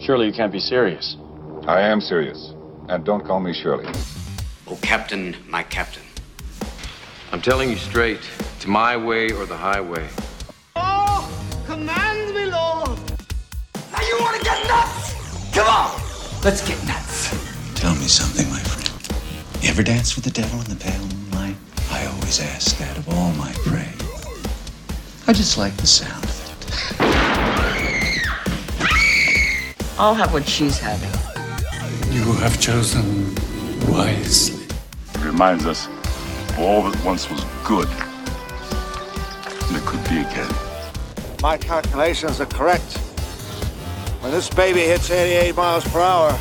[0.00, 1.16] Surely you can't be serious.
[1.66, 2.54] I am serious.
[2.88, 3.84] And don't call me Shirley.
[4.66, 6.02] Oh, Captain, my captain.
[7.32, 8.20] I'm telling you straight,
[8.56, 10.08] it's my way or the highway.
[10.76, 11.28] Oh,
[11.66, 12.98] command me, Lord.
[13.92, 15.54] Now you want to get nuts?
[15.54, 16.00] Come on,
[16.44, 17.28] let's get nuts.
[17.74, 19.62] Tell me something, my friend.
[19.62, 21.56] You ever dance with the devil in the pale moonlight?
[21.90, 23.92] I always ask that of all my prey.
[25.26, 26.27] I just like the sound
[30.00, 31.10] I'll have what she's having.
[32.12, 33.34] You have chosen
[33.90, 34.64] wisely.
[35.14, 37.88] It reminds us of all that once was good.
[39.66, 40.54] And it could be again.
[41.42, 42.98] My calculations are correct.
[44.20, 46.38] When this baby hits 88 miles per hour,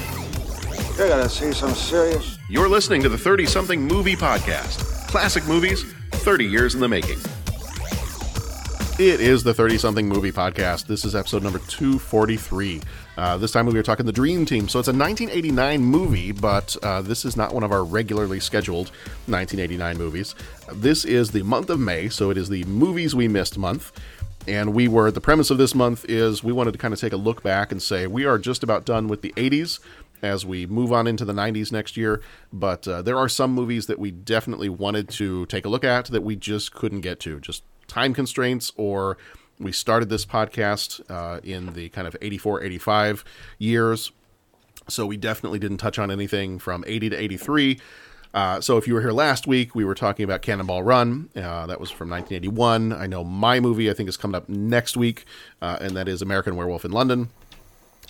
[0.96, 2.38] you're gonna see some serious.
[2.52, 5.08] You're listening to the 30 something movie podcast.
[5.08, 7.18] Classic movies, 30 years in the making.
[9.00, 10.88] It is the 30 something movie podcast.
[10.88, 12.82] This is episode number 243.
[13.16, 14.68] Uh, this time we are talking the Dream Team.
[14.68, 18.88] So it's a 1989 movie, but uh, this is not one of our regularly scheduled
[19.28, 20.34] 1989 movies.
[20.74, 23.92] This is the month of May, so it is the movies we missed month.
[24.48, 27.14] And we were, the premise of this month is we wanted to kind of take
[27.14, 29.80] a look back and say we are just about done with the 80s
[30.24, 32.20] as we move on into the 90s next year.
[32.52, 36.06] But uh, there are some movies that we definitely wanted to take a look at
[36.06, 37.40] that we just couldn't get to.
[37.40, 39.18] Just time constraints or
[39.60, 43.26] we started this podcast uh, in the kind of 84 85
[43.58, 44.12] years.
[44.88, 47.80] So we definitely didn't touch on anything from 80 to 83
[48.34, 51.30] uh, so if you were here last week we were talking about cannonball run.
[51.36, 54.98] Uh, that was from 1981 i know my movie i think is coming up next
[54.98, 55.26] week
[55.62, 57.30] uh, and that is american werewolf in london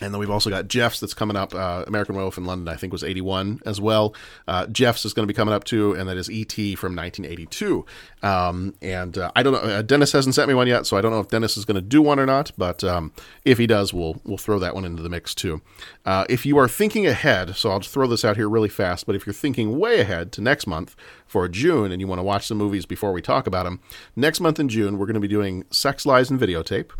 [0.01, 1.55] and then we've also got Jeff's that's coming up.
[1.55, 4.13] Uh, American Werewolf in London, I think, was 81 as well.
[4.47, 6.75] Uh, Jeff's is going to be coming up too, and that is E.T.
[6.75, 7.85] from 1982.
[8.21, 9.59] Um, and uh, I don't know.
[9.59, 11.75] Uh, Dennis hasn't sent me one yet, so I don't know if Dennis is going
[11.75, 12.51] to do one or not.
[12.57, 13.11] But um,
[13.43, 15.61] if he does, we'll we'll throw that one into the mix too.
[16.05, 19.05] Uh, if you are thinking ahead, so I'll throw this out here really fast.
[19.05, 22.23] But if you're thinking way ahead to next month for June, and you want to
[22.23, 23.79] watch some movies before we talk about them,
[24.15, 26.91] next month in June we're going to be doing Sex Lies and Videotape,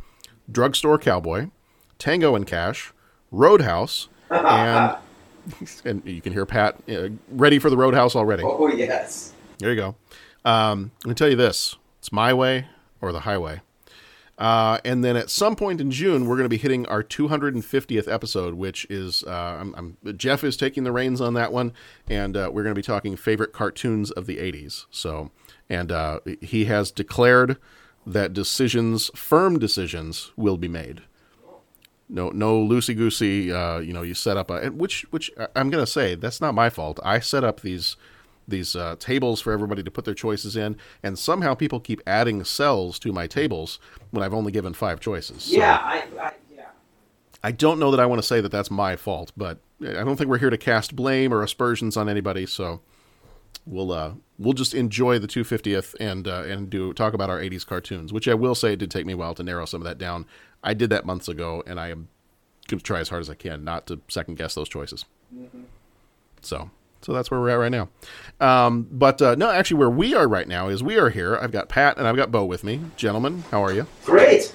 [0.52, 1.50] Drugstore Cowboy.
[2.00, 2.94] Tango and Cash,
[3.31, 4.97] Roadhouse, and
[5.85, 8.44] and you can hear Pat uh, ready for the Roadhouse already.
[8.44, 9.34] Oh, yes.
[9.59, 9.96] There you go.
[10.46, 12.68] Um, let me tell you this: it's my way
[13.02, 13.62] or the highway.
[14.38, 18.12] Uh, and then at some point in June, we're going to be hitting our 250th
[18.12, 21.74] episode, which is uh, I'm, I'm, Jeff is taking the reins on that one,
[22.08, 24.85] and uh, we're going to be talking favorite cartoons of the 80s.
[24.91, 25.31] So,
[25.69, 27.58] and uh, he has declared
[28.06, 31.02] that decisions, firm decisions, will be made
[32.09, 33.51] no no loosey goosey.
[33.51, 36.69] Uh, you know, you set up a which which I'm gonna say that's not my
[36.69, 37.00] fault.
[37.03, 37.97] I set up these
[38.47, 42.44] these uh, tables for everybody to put their choices in, and somehow people keep adding
[42.44, 43.79] cells to my tables
[44.12, 45.44] when I've only given five choices.
[45.44, 46.69] So yeah, I, I, yeah.
[47.44, 50.16] I don't know that I want to say that that's my fault, but I don't
[50.16, 52.46] think we're here to cast blame or aspersions on anybody.
[52.46, 52.81] So
[53.66, 57.66] we'll uh, we'll just enjoy the 250th and uh, and do talk about our 80s
[57.66, 59.85] cartoons, which I will say it did take me a while to narrow some of
[59.85, 60.25] that down.
[60.63, 62.09] I did that months ago, and I am
[62.68, 65.06] going to try as hard as I can not to second guess those choices.
[65.34, 65.63] Mm-hmm.
[66.41, 66.69] So,
[67.01, 67.90] so that's where we're at right now.
[68.40, 71.38] Um, but uh, no, actually, where we are right now is we are here.
[71.38, 72.81] I've got Pat and I've got Bo with me.
[72.96, 73.88] Gentlemen, how are you?
[74.06, 74.53] Great.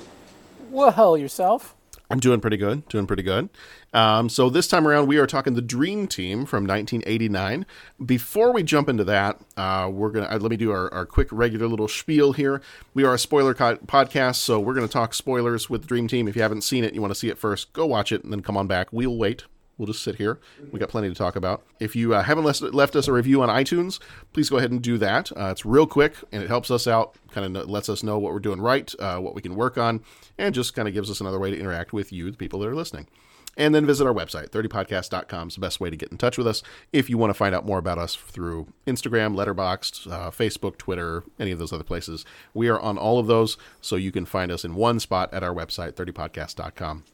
[0.70, 1.74] Well, yourself?
[2.12, 2.86] I'm doing pretty good.
[2.88, 3.48] Doing pretty good.
[3.94, 7.64] Um, so this time around, we are talking the Dream Team from 1989.
[8.04, 11.28] Before we jump into that, uh, we're gonna uh, let me do our, our, quick
[11.32, 12.60] regular little spiel here.
[12.92, 16.28] We are a spoiler co- podcast, so we're gonna talk spoilers with the Dream Team.
[16.28, 18.30] If you haven't seen it, you want to see it first, go watch it and
[18.30, 18.88] then come on back.
[18.92, 19.44] We'll wait.
[19.78, 20.38] We'll just sit here.
[20.70, 21.62] We got plenty to talk about.
[21.80, 24.00] If you uh, haven't left, left, us a review on iTunes,
[24.32, 25.32] please go ahead and do that.
[25.32, 27.16] Uh, it's real quick and it helps us out.
[27.30, 30.02] Kind of lets us know what we're doing right, uh, what we can work on,
[30.38, 32.68] and just kind of gives us another way to interact with you, the people that
[32.68, 33.08] are listening.
[33.56, 36.46] And then visit our website, 30podcast.com is the best way to get in touch with
[36.46, 36.62] us.
[36.92, 41.22] If you want to find out more about us through Instagram, Letterboxd, uh, Facebook, Twitter,
[41.38, 43.58] any of those other places, we are on all of those.
[43.82, 47.04] So you can find us in one spot at our website, 30podcast.com.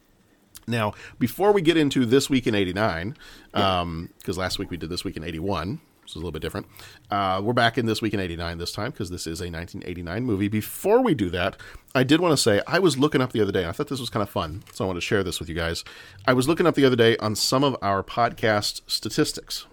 [0.68, 3.16] Now, before we get into this week in '89,
[3.52, 6.42] because um, last week we did this week in '81, which is a little bit
[6.42, 6.66] different.
[7.10, 10.24] Uh, we're back in this week in '89 this time because this is a 1989
[10.24, 10.48] movie.
[10.48, 11.56] Before we do that,
[11.94, 13.66] I did want to say I was looking up the other day.
[13.66, 15.54] I thought this was kind of fun, so I want to share this with you
[15.54, 15.84] guys.
[16.26, 19.66] I was looking up the other day on some of our podcast statistics,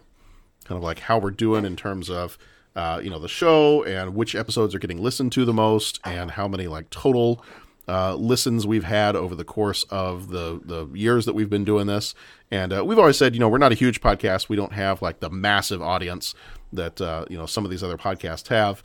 [0.63, 2.37] kind of like how we're doing in terms of.
[2.77, 6.31] Uh, you know the show and which episodes are getting listened to the most and
[6.31, 7.41] how many like total
[7.87, 11.87] uh, listens we've had over the course of the the years that we've been doing
[11.87, 12.15] this.
[12.51, 14.49] And uh, we've always said, you know, we're not a huge podcast.
[14.49, 16.33] We don't have like the massive audience
[16.73, 18.83] that uh, you know some of these other podcasts have.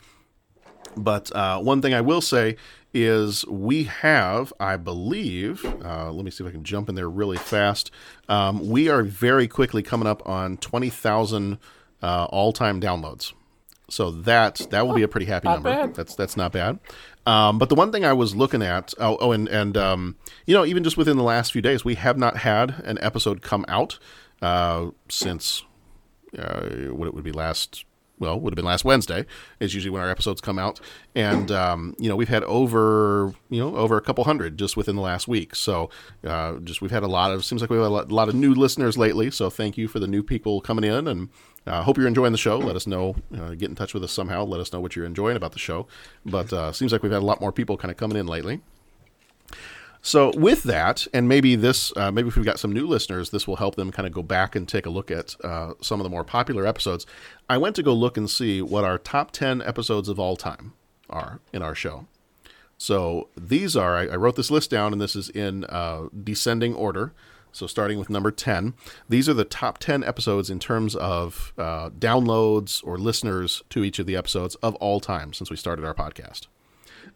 [0.96, 2.56] But uh, one thing I will say
[2.92, 7.08] is we have, I believe, uh, let me see if I can jump in there
[7.08, 7.92] really fast.
[8.28, 11.58] Um, we are very quickly coming up on 20,000
[12.02, 13.32] uh, all time downloads.
[13.88, 15.70] So that that will be a pretty happy Not number.
[15.70, 15.94] bad.
[15.96, 16.78] That's that's not bad.
[17.26, 20.54] Um, but the one thing I was looking at, oh, oh and and um, you
[20.54, 23.64] know, even just within the last few days, we have not had an episode come
[23.68, 23.98] out
[24.42, 25.62] uh, since
[26.38, 27.84] uh, what it would be last.
[28.18, 29.24] Well, would have been last Wednesday.
[29.60, 30.78] Is usually when our episodes come out,
[31.14, 34.94] and um, you know we've had over you know over a couple hundred just within
[34.94, 35.54] the last week.
[35.54, 35.88] So
[36.22, 38.28] uh, just we've had a lot of seems like we have a lot, a lot
[38.28, 39.30] of new listeners lately.
[39.30, 41.30] So thank you for the new people coming in, and
[41.66, 42.58] uh, hope you're enjoying the show.
[42.58, 43.16] Let us know.
[43.36, 44.44] Uh, get in touch with us somehow.
[44.44, 45.86] Let us know what you're enjoying about the show.
[46.24, 48.60] But uh, seems like we've had a lot more people kind of coming in lately.
[50.02, 53.46] So with that, and maybe this, uh, maybe if we've got some new listeners, this
[53.46, 56.04] will help them kind of go back and take a look at uh, some of
[56.04, 57.04] the more popular episodes.
[57.50, 60.72] I went to go look and see what our top ten episodes of all time
[61.10, 62.06] are in our show.
[62.78, 66.74] So these are, I, I wrote this list down, and this is in uh, descending
[66.74, 67.12] order.
[67.52, 68.74] So starting with number 10,
[69.08, 73.98] these are the top 10 episodes in terms of uh, downloads or listeners to each
[73.98, 76.46] of the episodes of all time since we started our podcast.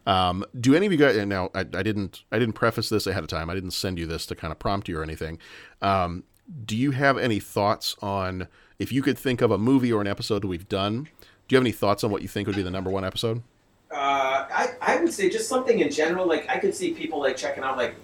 [0.06, 3.22] Um, do any of you guys now I, I didn't I didn't preface this ahead
[3.22, 3.48] of time.
[3.48, 5.38] I didn't send you this to kind of prompt you or anything.
[5.80, 6.24] Um,
[6.66, 8.48] do you have any thoughts on
[8.78, 11.04] if you could think of a movie or an episode we've done?
[11.48, 13.42] Do you have any thoughts on what you think would be the number one episode?
[13.90, 16.26] Uh, I, I would say just something in general.
[16.26, 17.94] Like I could see people like checking out like,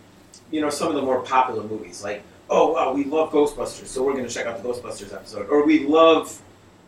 [0.51, 2.03] you know, some of the more popular movies.
[2.03, 5.49] Like, oh, wow, we love Ghostbusters, so we're going to check out the Ghostbusters episode.
[5.49, 6.41] Or we love,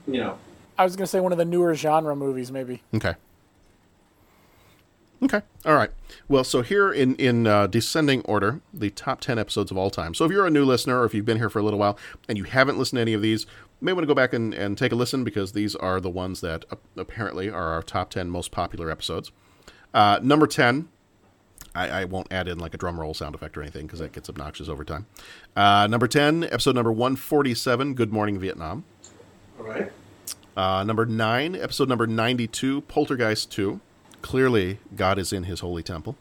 [0.06, 0.38] you know,
[0.78, 2.82] I was gonna say one of the newer genre movies, maybe.
[2.94, 3.14] Okay.
[5.22, 5.42] Okay.
[5.64, 5.90] All right.
[6.28, 10.14] Well, so here in in uh, descending order, the top ten episodes of all time.
[10.14, 11.96] So if you're a new listener, or if you've been here for a little while
[12.28, 13.44] and you haven't listened to any of these,
[13.80, 16.10] you may want to go back and, and take a listen because these are the
[16.10, 19.30] ones that uh, apparently are our top ten most popular episodes.
[19.94, 20.88] Uh, number ten.
[21.74, 24.12] I, I won't add in like a drum roll sound effect or anything because that
[24.12, 25.06] gets obnoxious over time.
[25.56, 28.84] Uh, number 10, episode number 147, Good Morning Vietnam.
[29.58, 29.90] all right.
[30.54, 33.80] Uh, number 9, episode number 92, Poltergeist 2.
[34.20, 36.16] Clearly, God is in his holy temple.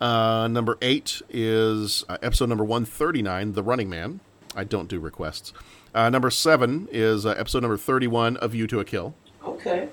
[0.00, 4.20] Uh, number 8 is uh, episode number 139, The Running Man.
[4.54, 5.52] I don't do requests.
[5.94, 9.14] Uh, number 7 is uh, episode number 31, A View to a Kill.
[9.42, 9.88] Okay.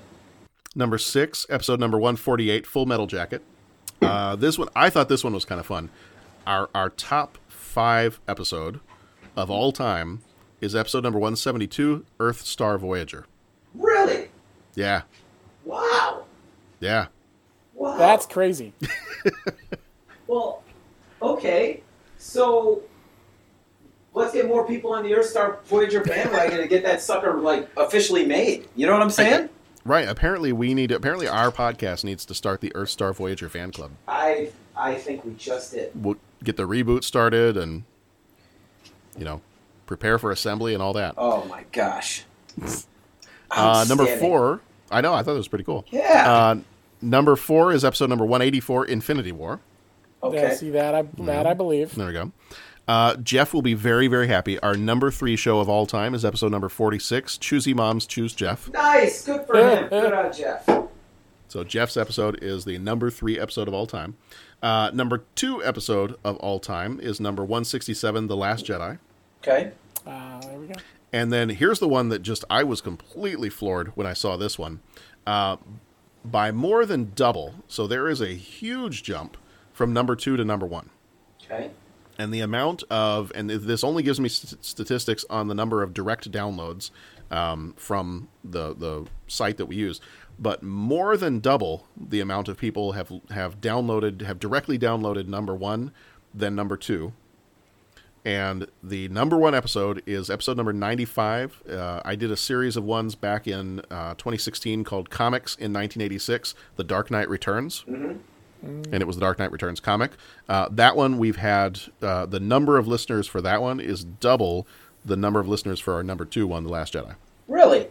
[0.75, 3.41] Number 6, episode number 148, Full Metal Jacket.
[4.01, 5.89] Uh, this one, I thought this one was kind of fun.
[6.45, 8.79] Our, our top five episode
[9.35, 10.21] of all time
[10.61, 13.25] is episode number 172, Earth Star Voyager.
[13.73, 14.29] Really?
[14.75, 15.03] Yeah.
[15.63, 16.25] Wow.
[16.79, 17.07] Yeah.
[17.73, 17.97] Wow.
[17.97, 18.73] That's crazy.
[20.27, 20.63] Well,
[21.21, 21.83] okay.
[22.17, 22.81] So
[24.13, 27.69] let's get more people on the Earth Star Voyager bandwagon and get that sucker like
[27.77, 28.67] officially made.
[28.75, 29.49] You know what I'm saying?
[29.85, 30.07] Right.
[30.07, 30.91] Apparently, we need.
[30.91, 33.91] Apparently, our podcast needs to start the Earth Star Voyager fan club.
[34.07, 35.91] I I think we just did.
[35.95, 37.83] We'll get the reboot started, and
[39.17, 39.41] you know,
[39.85, 41.13] prepare for assembly and all that.
[41.17, 42.23] Oh my gosh.
[43.51, 44.61] Uh, number four.
[44.91, 45.13] I know.
[45.13, 45.85] I thought it was pretty cool.
[45.91, 46.31] Yeah.
[46.33, 46.55] Uh,
[47.01, 49.59] number four is episode number one eighty four, Infinity War.
[50.31, 51.93] Yeah, see that I that I believe.
[51.93, 52.31] There we go.
[52.87, 54.59] Uh, Jeff will be very, very happy.
[54.59, 58.69] Our number three show of all time is episode number 46 Choosy Moms Choose Jeff.
[58.71, 59.25] Nice.
[59.25, 59.87] Good for him.
[59.89, 60.67] Good on Jeff.
[61.47, 64.17] So, Jeff's episode is the number three episode of all time.
[64.61, 68.99] Uh, number two episode of all time is number 167 The Last Jedi.
[69.41, 69.71] Okay.
[70.05, 70.73] Uh, there we go.
[71.13, 74.59] And then here's the one that just I was completely floored when I saw this
[74.59, 74.81] one.
[75.25, 75.57] Uh,
[76.23, 77.55] by more than double.
[77.67, 79.37] So, there is a huge jump
[79.71, 80.89] from number two to number one.
[81.43, 81.71] Okay.
[82.17, 85.93] And the amount of and this only gives me st- statistics on the number of
[85.93, 86.91] direct downloads
[87.31, 89.99] um, from the the site that we use.
[90.37, 95.55] But more than double the amount of people have have downloaded have directly downloaded number
[95.55, 95.91] one
[96.33, 97.13] than number two.
[98.23, 102.83] And the number one episode is episode number 95 uh, i did a series of
[102.83, 107.85] ones back in uh, 2016 called comics in 1986 the dark knight returns
[108.65, 110.11] and it was the Dark Knight Returns comic.
[110.49, 114.67] Uh, that one we've had uh, the number of listeners for that one is double
[115.03, 117.15] the number of listeners for our number two one, The Last Jedi.
[117.47, 117.87] Really?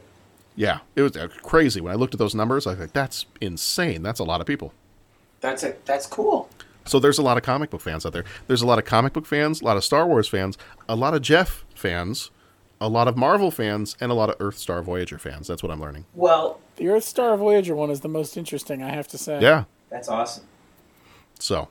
[0.57, 2.67] Yeah, it was uh, crazy when I looked at those numbers.
[2.67, 4.03] I was like, that's insane.
[4.03, 4.73] That's a lot of people.
[5.41, 6.49] That's a that's cool.
[6.87, 8.25] So there's a lot of comic book fans out there.
[8.47, 11.15] There's a lot of comic book fans, a lot of Star Wars fans, a lot
[11.15, 12.31] of Jeff fans,
[12.81, 15.49] a lot of Marvel fans, and a lot of Earth Star Voyager fans.
[15.49, 16.05] That's what I'm learning.
[16.15, 19.41] Well, The Earth Star Voyager one is the most interesting, I have to say.
[19.41, 19.65] Yeah.
[19.89, 20.45] that's awesome.
[21.39, 21.69] So,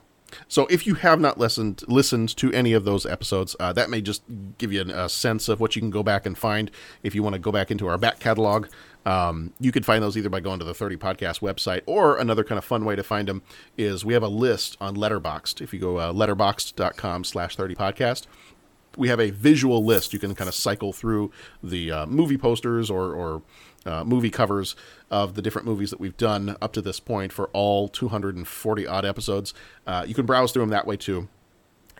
[0.48, 4.00] so if you have not listened listened to any of those episodes, uh, that may
[4.00, 4.22] just
[4.58, 6.70] give you a sense of what you can go back and find
[7.02, 8.66] if you want to go back into our back catalog.
[9.06, 12.42] Um, you can find those either by going to the 30 Podcast website or another
[12.42, 13.42] kind of fun way to find them
[13.76, 15.60] is we have a list on Letterboxd.
[15.60, 18.26] If you go uh, letterboxd.com slash 30 podcast,
[18.96, 20.12] we have a visual list.
[20.12, 23.42] You can kind of cycle through the uh, movie posters or, or
[23.86, 24.76] uh, movie covers
[25.10, 29.04] of the different movies that we've done up to this point for all 240 odd
[29.04, 29.54] episodes.
[29.86, 31.28] Uh, you can browse through them that way too.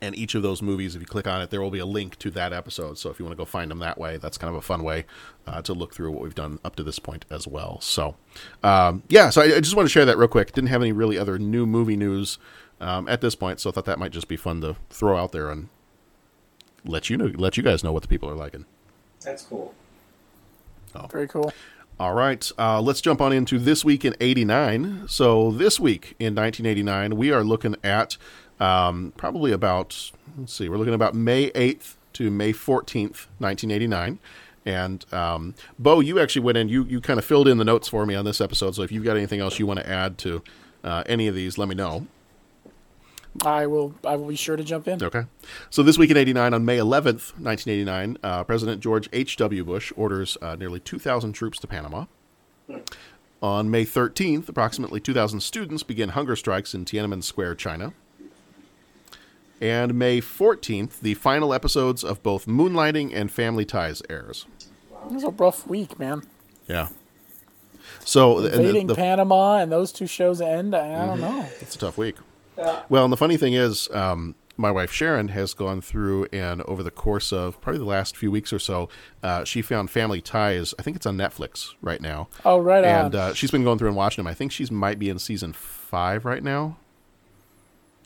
[0.03, 2.19] And each of those movies, if you click on it, there will be a link
[2.19, 2.99] to that episode.
[2.99, 4.83] So if you want to go find them that way, that's kind of a fun
[4.83, 5.07] way
[5.47, 7.81] uh, to look through what we've done up to this point as well.
[7.81, 8.17] So,
[8.63, 10.53] um, yeah, so I, I, just want to share that real quick.
[10.53, 12.39] Didn't have any really other new movie news
[12.81, 15.33] um, at this point, so I thought that might just be fun to throw out
[15.33, 15.69] there and
[16.85, 18.67] let you know, let you guys know what the people are liking.
[19.23, 19.75] That's cool.
[20.95, 21.07] Oh.
[21.07, 21.53] Very cool.
[22.01, 25.07] All right, uh, let's jump on into this week in '89.
[25.07, 28.17] So this week in 1989, we are looking at
[28.59, 34.19] um, probably about let's see, we're looking about May 8th to May 14th, 1989.
[34.67, 37.87] And um, Bo, you actually went in, you you kind of filled in the notes
[37.87, 38.75] for me on this episode.
[38.75, 40.43] So if you've got anything else you want to add to
[40.83, 42.09] uh, any of these, let me know.
[43.43, 43.95] I will.
[44.05, 45.03] I will be sure to jump in.
[45.03, 45.25] Okay.
[45.71, 49.37] So this week in '89, on May 11th, 1989, uh, President George H.
[49.37, 49.65] W.
[49.65, 52.07] Bush orders uh, nearly 2,000 troops to Panama.
[53.43, 57.93] On May 13th, approximately 2,000 students begin hunger strikes in Tiananmen Square, China.
[59.61, 64.47] And May 14th, the final episodes of both Moonlighting and Family Ties airs.
[65.07, 66.23] It was a rough week, man.
[66.67, 66.89] Yeah.
[68.05, 70.75] So invading the, the, Panama and those two shows end.
[70.75, 71.39] I don't mm-hmm.
[71.39, 71.47] know.
[71.61, 72.17] It's a tough week.
[72.89, 76.83] Well, and the funny thing is, um, my wife Sharon has gone through and over
[76.83, 78.89] the course of probably the last few weeks or so,
[79.23, 80.75] uh, she found Family Ties.
[80.79, 82.29] I think it's on Netflix right now.
[82.45, 84.31] Oh, right and, uh, she's been going through and watching them.
[84.31, 86.77] I think she's might be in season five right now.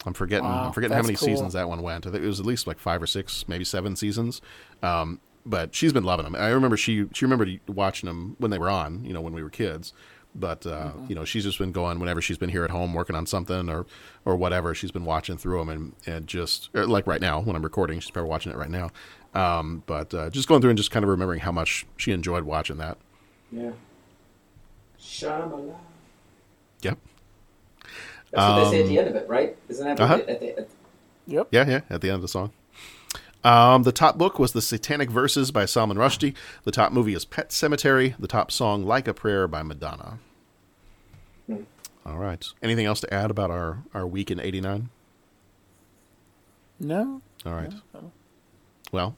[0.06, 0.44] I'm forgetting.
[0.44, 1.26] Wow, I'm forgetting how many cool.
[1.26, 2.06] seasons that one went.
[2.06, 4.40] I think it was at least like five or six, maybe seven seasons.
[4.82, 6.36] Um, but she's been loving them.
[6.36, 9.04] I remember she she remembered watching them when they were on.
[9.04, 9.92] You know, when we were kids.
[10.38, 11.06] But uh, mm-hmm.
[11.08, 13.68] you know, she's just been going whenever she's been here at home working on something
[13.68, 13.86] or
[14.24, 14.74] or whatever.
[14.74, 18.10] She's been watching through them and and just like right now when I'm recording, she's
[18.10, 18.90] probably watching it right now.
[19.34, 22.44] Um, but uh, just going through and just kind of remembering how much she enjoyed
[22.44, 22.98] watching that.
[23.52, 23.72] Yeah.
[25.00, 25.76] Shyamalan.
[26.82, 26.98] Yep.
[28.30, 29.56] That's what um, they say at the end of it, right?
[29.68, 30.14] Isn't that uh-huh.
[30.14, 30.74] at the, at the...
[31.26, 31.48] Yep.
[31.50, 31.80] Yeah, yeah.
[31.90, 32.52] At the end of the song.
[33.44, 36.34] Um, the top book was The Satanic Verses by Salman Rushdie.
[36.64, 38.16] The top movie is Pet Sematary.
[38.18, 40.18] The top song, Like a Prayer by Madonna.
[42.08, 42.46] All right.
[42.62, 44.88] Anything else to add about our, our week in 89?
[46.80, 47.20] No.
[47.44, 47.72] All right.
[47.92, 48.12] No.
[48.92, 49.16] Well,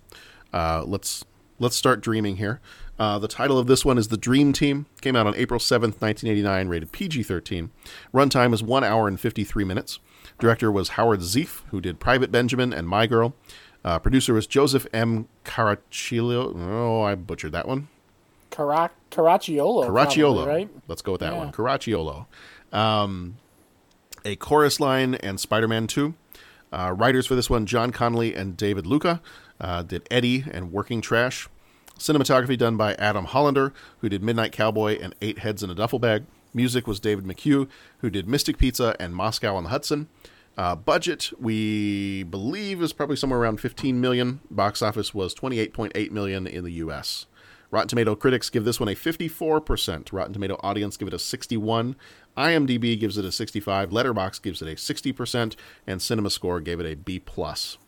[0.52, 1.24] uh, let's
[1.60, 2.60] let's start dreaming here.
[2.98, 4.86] Uh, the title of this one is The Dream Team.
[5.00, 7.70] Came out on April 7th, 1989, rated PG 13.
[8.12, 10.00] Runtime is 1 hour and 53 minutes.
[10.38, 13.34] Director was Howard Zieff, who did Private Benjamin and My Girl.
[13.84, 15.28] Uh, producer was Joseph M.
[15.44, 16.54] Caracciolo.
[16.56, 17.88] Oh, I butchered that one.
[18.50, 19.86] Carac- Caracciolo.
[19.86, 20.44] Caracciolo.
[20.44, 20.70] Probably, right?
[20.88, 21.38] Let's go with that yeah.
[21.38, 21.52] one.
[21.52, 22.26] Caracciolo.
[22.72, 23.36] Um,
[24.24, 26.14] a chorus line and Spider Man 2.
[26.72, 29.20] Uh, writers for this one John Connolly and David Loucka
[29.60, 31.48] uh, did Eddie and Working Trash.
[31.98, 35.98] Cinematography done by Adam Holender, who did Midnight Cowboy and Eight Heads in a Duffel
[35.98, 36.24] Bag.
[36.54, 40.08] Music was David McHugh, who did Mystic Pizza and Moscow on the Hudson.
[40.56, 44.40] Uh, budget we believe is probably somewhere around 15 million.
[44.50, 47.26] Box office was 28.8 million in the U.S.
[47.70, 50.12] Rotten Tomato critics give this one a 54%.
[50.12, 51.96] Rotten Tomato audience give it a 61.
[52.36, 53.90] IMDb gives it a 65.
[53.90, 57.78] Letterboxd gives it a 60%, and CinemaScore gave it a B plus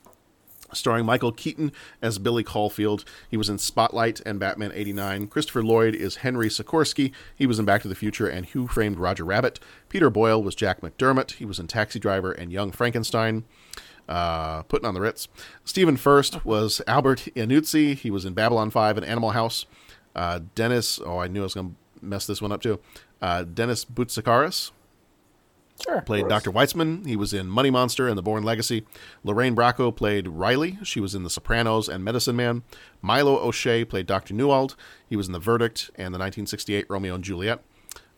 [0.74, 3.04] starring Michael Keaton as Billy Caulfield.
[3.28, 5.28] He was in Spotlight and Batman 89.
[5.28, 7.12] Christopher Lloyd is Henry Sikorsky.
[7.36, 9.60] He was in Back to the Future and Who Framed Roger Rabbit.
[9.88, 11.32] Peter Boyle was Jack McDermott.
[11.32, 13.44] He was in Taxi Driver and Young Frankenstein.
[14.08, 15.28] Uh, putting on the Ritz.
[15.64, 17.94] Stephen Furst was Albert Iannuzzi.
[17.94, 19.64] He was in Babylon 5 and Animal House.
[20.14, 22.80] Uh, Dennis, oh, I knew I was going to mess this one up too.
[23.20, 24.72] Uh, Dennis Boutsikaris
[25.82, 26.52] Sure, played Dr.
[26.52, 27.06] Weitzman.
[27.06, 28.84] He was in Money Monster and The Bourne Legacy.
[29.24, 30.78] Lorraine Bracco played Riley.
[30.84, 32.62] She was in The Sopranos and Medicine Man.
[33.00, 34.34] Milo O'Shea played Dr.
[34.34, 34.76] Newald.
[35.08, 37.62] He was in The Verdict and the 1968 Romeo and Juliet.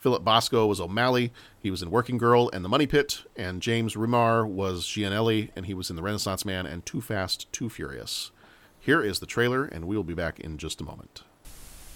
[0.04, 1.32] Philip Bosco was O'Malley.
[1.58, 3.22] He was in Working Girl and The Money Pit.
[3.36, 7.50] And James Remar was Gianelli, and he was in The Renaissance Man and Too Fast,
[7.54, 8.30] Too Furious.
[8.78, 11.22] Here is the trailer, and we will be back in just a moment.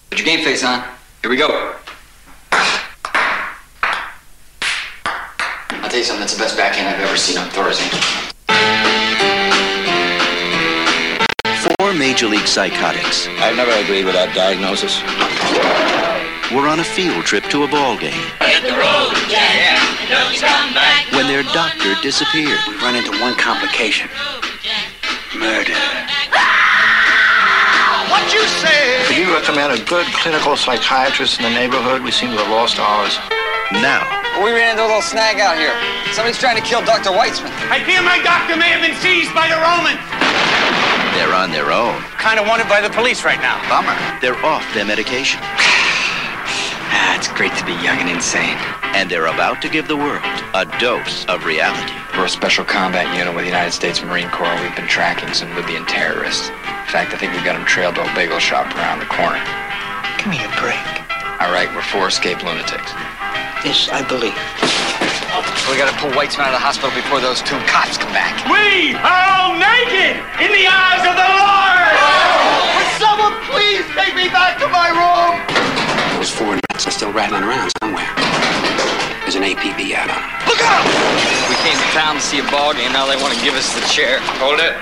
[0.09, 0.83] Put your game face on.
[1.21, 1.75] Here we go.
[5.71, 7.93] I'll tell you something, that's the best backhand I've ever seen on Thorazine.
[11.77, 13.29] Four major league psychotics.
[13.29, 15.98] I've never agreed with that diagnosis.
[16.49, 18.17] We're on a field trip to a ball game.
[18.41, 19.53] Hit the road, Jack.
[19.53, 20.09] Yeah.
[20.09, 21.05] Don't come back.
[21.13, 22.57] When their doctor disappeared.
[22.65, 24.09] We run into one complication.
[25.37, 25.77] Murder.
[28.09, 29.05] What you say?
[29.13, 32.01] Could you come we had a good clinical psychiatrist in the neighborhood.
[32.01, 33.13] We seem to have lost ours.
[33.85, 34.01] Now,
[34.41, 35.77] We ran into a little snag out here.
[36.17, 37.13] Somebody's trying to kill Dr.
[37.13, 37.53] Weitzman.
[37.69, 40.01] I fear my doctor may have been seized by the Romans.
[41.13, 42.01] they're on their own.
[42.17, 43.61] Kind of wanted by the police right now.
[43.69, 43.93] Bummer.
[44.25, 45.45] They're off their medication.
[47.19, 48.55] It's great to be young and insane.
[48.95, 50.23] And they're about to give the world
[50.55, 51.91] a dose of reality.
[52.15, 54.55] We're a special combat unit with the United States Marine Corps.
[54.63, 56.47] We've been tracking some Libyan terrorists.
[56.47, 59.43] In fact, I think we've got them trailed to a bagel shop around the corner.
[60.15, 60.79] Give me a break.
[61.43, 62.87] All right, we're four escaped lunatics.
[63.67, 64.39] This I believe.
[65.67, 68.47] We gotta pull Weitzman out of the hospital before those two cops come back.
[68.47, 71.99] We are all naked in the eyes of the Lord.
[72.79, 75.78] Would someone please take me back to my room?
[76.19, 78.11] Those four nuts are still rattling around somewhere.
[79.23, 80.51] There's an APB out on 'em.
[80.51, 80.83] Look out!
[81.47, 82.91] We came to town to see a ball game.
[82.91, 84.19] Now they want to give us the chair.
[84.43, 84.75] Hold it.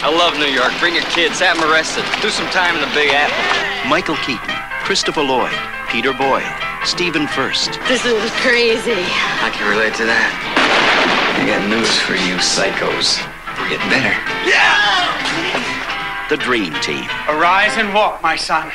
[0.00, 0.72] I love New York.
[0.80, 1.38] Bring your kids.
[1.40, 2.02] Have them arrested.
[2.22, 3.36] Do some time in the Big Apple.
[3.90, 5.52] Michael Keaton, Christopher Lloyd,
[5.92, 6.48] Peter Boyle,
[6.84, 7.76] Stephen Furst.
[7.86, 9.04] This is crazy.
[9.44, 10.32] I can relate to that.
[11.36, 13.20] I got news for you psychos.
[13.60, 14.16] We're getting better.
[14.48, 14.80] Yeah!
[16.30, 17.04] The Dream Team.
[17.28, 18.72] Arise and walk, my son.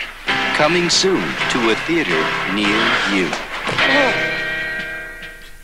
[0.57, 1.21] Coming soon
[1.51, 2.17] to a theater
[2.53, 2.79] near
[3.13, 3.29] you.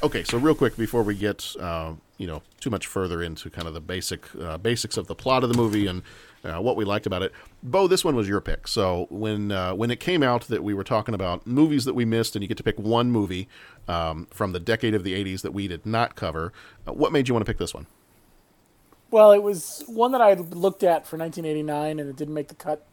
[0.03, 3.69] Okay, so real quick before we get uh, you know too much further into kind
[3.69, 6.03] of the basic uh, basics of the plot of the movie and
[6.43, 7.31] uh, what we liked about it,
[7.63, 8.67] Bo, this one was your pick.
[8.67, 12.03] So when uh, when it came out that we were talking about movies that we
[12.03, 13.47] missed, and you get to pick one movie
[13.87, 16.51] um, from the decade of the '80s that we did not cover,
[16.85, 17.87] uh, what made you want to pick this one?
[19.09, 22.55] Well, it was one that I looked at for 1989 and it didn't make the
[22.55, 22.87] cut.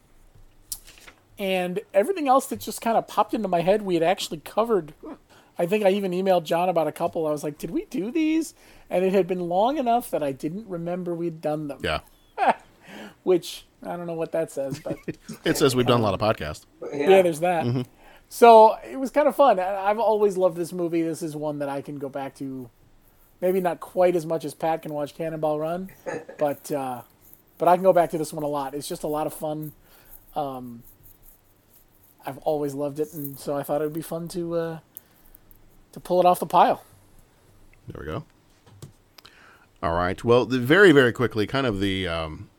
[1.38, 4.92] And everything else that just kind of popped into my head, we had actually covered.
[5.58, 7.26] I think I even emailed John about a couple.
[7.26, 8.54] I was like, did we do these?
[8.90, 11.80] And it had been long enough that I didn't remember we'd done them.
[11.82, 12.00] Yeah.
[13.22, 14.96] Which, I don't know what that says, but.
[15.44, 16.64] It says we've done a lot of podcasts.
[16.92, 17.22] yeah.
[17.22, 17.64] there's that.
[17.64, 17.86] Mhm.
[18.28, 19.58] So it was kind of fun.
[19.60, 21.02] I- I've always loved this movie.
[21.02, 22.68] This is one that I can go back to.
[23.40, 25.90] Maybe not quite as much as Pat can watch Cannonball Run,
[26.38, 27.02] but uh,
[27.56, 28.74] but I can go back to this one a lot.
[28.74, 29.72] It's just a lot of fun.
[30.34, 30.82] Um,
[32.28, 34.78] I've always loved it, and so I thought it would be fun to uh,
[35.92, 36.84] to pull it off the pile.
[37.86, 38.24] There we go.
[39.82, 40.22] All right.
[40.22, 42.50] Well, the, very, very quickly, kind of the um,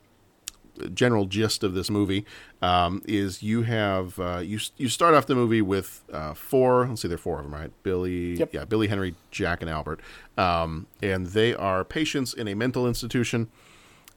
[0.96, 2.26] general gist of this movie
[2.64, 6.88] um, is you have uh, you you start off the movie with uh, four.
[6.88, 7.72] Let's see, there are four of them, right?
[7.84, 8.54] Billy, Yep.
[8.54, 10.00] yeah, Billy, Henry, Jack, and Albert,
[10.36, 13.50] um, and they are patients in a mental institution.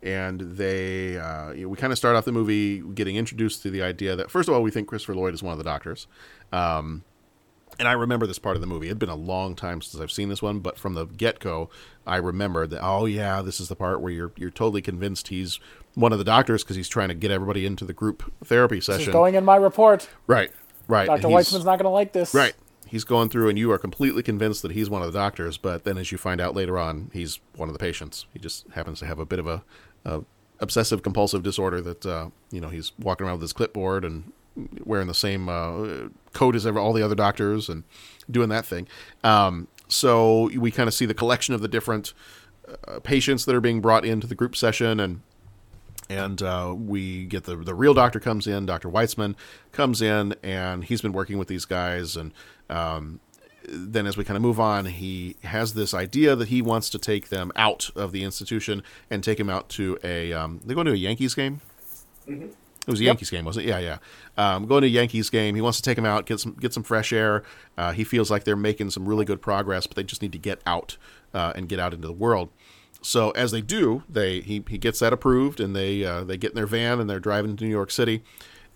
[0.03, 3.71] And they, uh, you know, we kind of start off the movie getting introduced to
[3.71, 6.07] the idea that first of all, we think Christopher Lloyd is one of the doctors.
[6.53, 7.05] Um,
[7.79, 8.88] and I remember this part of the movie.
[8.88, 11.71] It'd been a long time since I've seen this one, but from the get go,
[12.07, 12.81] I remembered that.
[12.83, 15.59] Oh yeah, this is the part where you're you're totally convinced he's
[15.95, 19.12] one of the doctors because he's trying to get everybody into the group therapy session.
[19.12, 20.09] going in my report.
[20.27, 20.51] right,
[20.88, 21.09] right.
[21.09, 22.35] He's- Weitzman's not going to like this.
[22.35, 22.55] Right.
[22.87, 25.57] He's going through, and you are completely convinced that he's one of the doctors.
[25.57, 28.27] But then, as you find out later on, he's one of the patients.
[28.35, 29.62] He just happens to have a bit of a,
[30.61, 34.33] obsessive compulsive disorder that uh, you know he's walking around with his clipboard and
[34.85, 37.85] wearing the same uh, coat as all the other doctors and
[38.31, 38.87] doing that thing.
[39.25, 42.12] Um, so we kind of see the collection of the different
[42.87, 45.21] uh, patients that are being brought into the group session and
[46.09, 48.67] and uh, we get the the real doctor comes in.
[48.67, 49.35] Doctor Weitzman
[49.71, 52.17] comes in, and he's been working with these guys.
[52.17, 52.33] And
[52.69, 53.21] um,
[53.68, 56.98] then, as we kind of move on, he has this idea that he wants to
[56.98, 60.33] take them out of the institution and take them out to a.
[60.33, 61.61] Um, they're going to a Yankees game.
[62.29, 62.51] Mhm.
[62.85, 63.11] It was a Yep.
[63.12, 63.68] Yankees game, wasn't it?
[63.68, 63.98] Yeah, yeah.
[64.37, 65.55] Um, going to a Yankees game.
[65.55, 67.44] He wants to take them out, get some get some fresh air.
[67.79, 70.38] Uh, he feels like they're making some really good progress, but they just need to
[70.38, 70.96] get out
[71.33, 72.48] uh, and get out into the world.
[73.01, 76.51] So as they do, they he, he gets that approved, and they uh, they get
[76.53, 78.22] in their van and they're driving to New York City,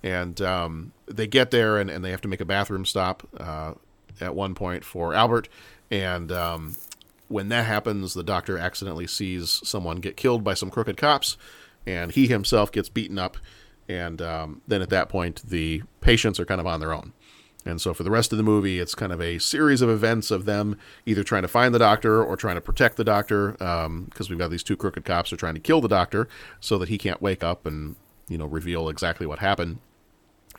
[0.04, 3.74] and um, they get there and, and they have to make a bathroom stop uh,
[4.20, 5.48] at one point for Albert,
[5.90, 6.76] and um,
[7.28, 11.36] when that happens, the doctor accidentally sees someone get killed by some crooked cops,
[11.86, 13.36] and he himself gets beaten up,
[13.88, 17.12] and um, then at that point the patients are kind of on their own.
[17.64, 20.30] And so for the rest of the movie, it's kind of a series of events
[20.30, 24.30] of them either trying to find the doctor or trying to protect the doctor, because
[24.30, 26.28] we've got these two crooked cops who are trying to kill the doctor
[26.60, 27.96] so that he can't wake up and
[28.28, 29.78] you know reveal exactly what happened.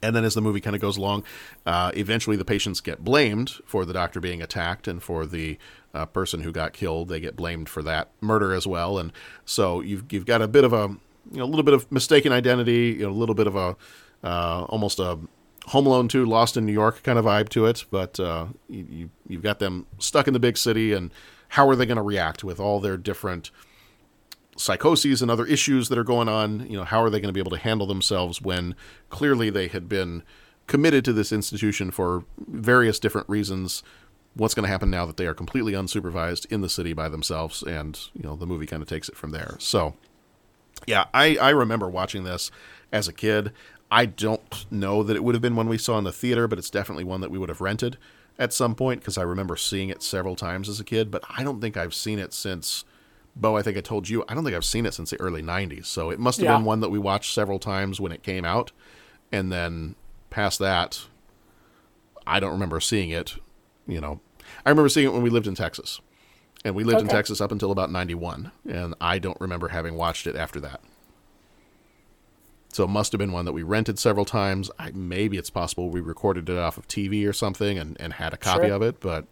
[0.01, 1.23] And then as the movie kind of goes along,
[1.65, 5.57] uh, eventually the patients get blamed for the doctor being attacked and for the
[5.93, 7.10] uh, person who got killed.
[7.10, 8.99] They get blamed for that murder as well.
[8.99, 9.12] And
[9.45, 10.95] so you've you've got a bit of a
[11.31, 13.75] you know a little bit of mistaken identity, you know, a little bit of a
[14.23, 15.19] uh, almost a
[15.67, 18.88] Home Alone 2 Lost in New York kind of vibe to it, but uh, you,
[18.89, 21.12] you, you've got them stuck in the big city, and
[21.49, 23.51] how are they going to react with all their different
[24.57, 26.69] psychoses and other issues that are going on?
[26.69, 28.75] You know, how are they going to be able to handle themselves when
[29.09, 30.23] clearly they had been
[30.67, 33.81] committed to this institution for various different reasons.
[34.35, 37.63] What's going to happen now that they are completely unsupervised in the city by themselves?
[37.63, 39.55] And you know, the movie kind of takes it from there.
[39.59, 39.95] So,
[40.85, 42.51] yeah, I I remember watching this
[42.91, 43.51] as a kid.
[43.89, 46.59] I don't know that it would have been one we saw in the theater, but
[46.59, 47.97] it's definitely one that we would have rented
[48.37, 51.09] at some point because I remember seeing it several times as a kid.
[51.09, 52.83] But I don't think I've seen it since.
[53.39, 55.41] Bo, I think I told you I don't think I've seen it since the early
[55.41, 55.86] '90s.
[55.86, 56.56] So it must have Yeah.
[56.58, 58.71] been one that we watched several times when it came out,
[59.32, 59.95] and then
[60.30, 61.06] past that,
[62.26, 63.36] I don't remember seeing it.
[63.88, 64.19] You know,
[64.65, 66.02] I remember seeing it when we lived in Texas,
[66.65, 70.26] and we lived in Texas up until about '91, and I don't remember having watched
[70.28, 70.82] it after that.
[72.73, 74.69] So it must have been one that we rented several times.
[74.78, 78.34] I, maybe it's possible we recorded it off of TV or something and, and had
[78.34, 78.76] a copy Sure.
[78.76, 79.00] of it.
[79.00, 79.26] But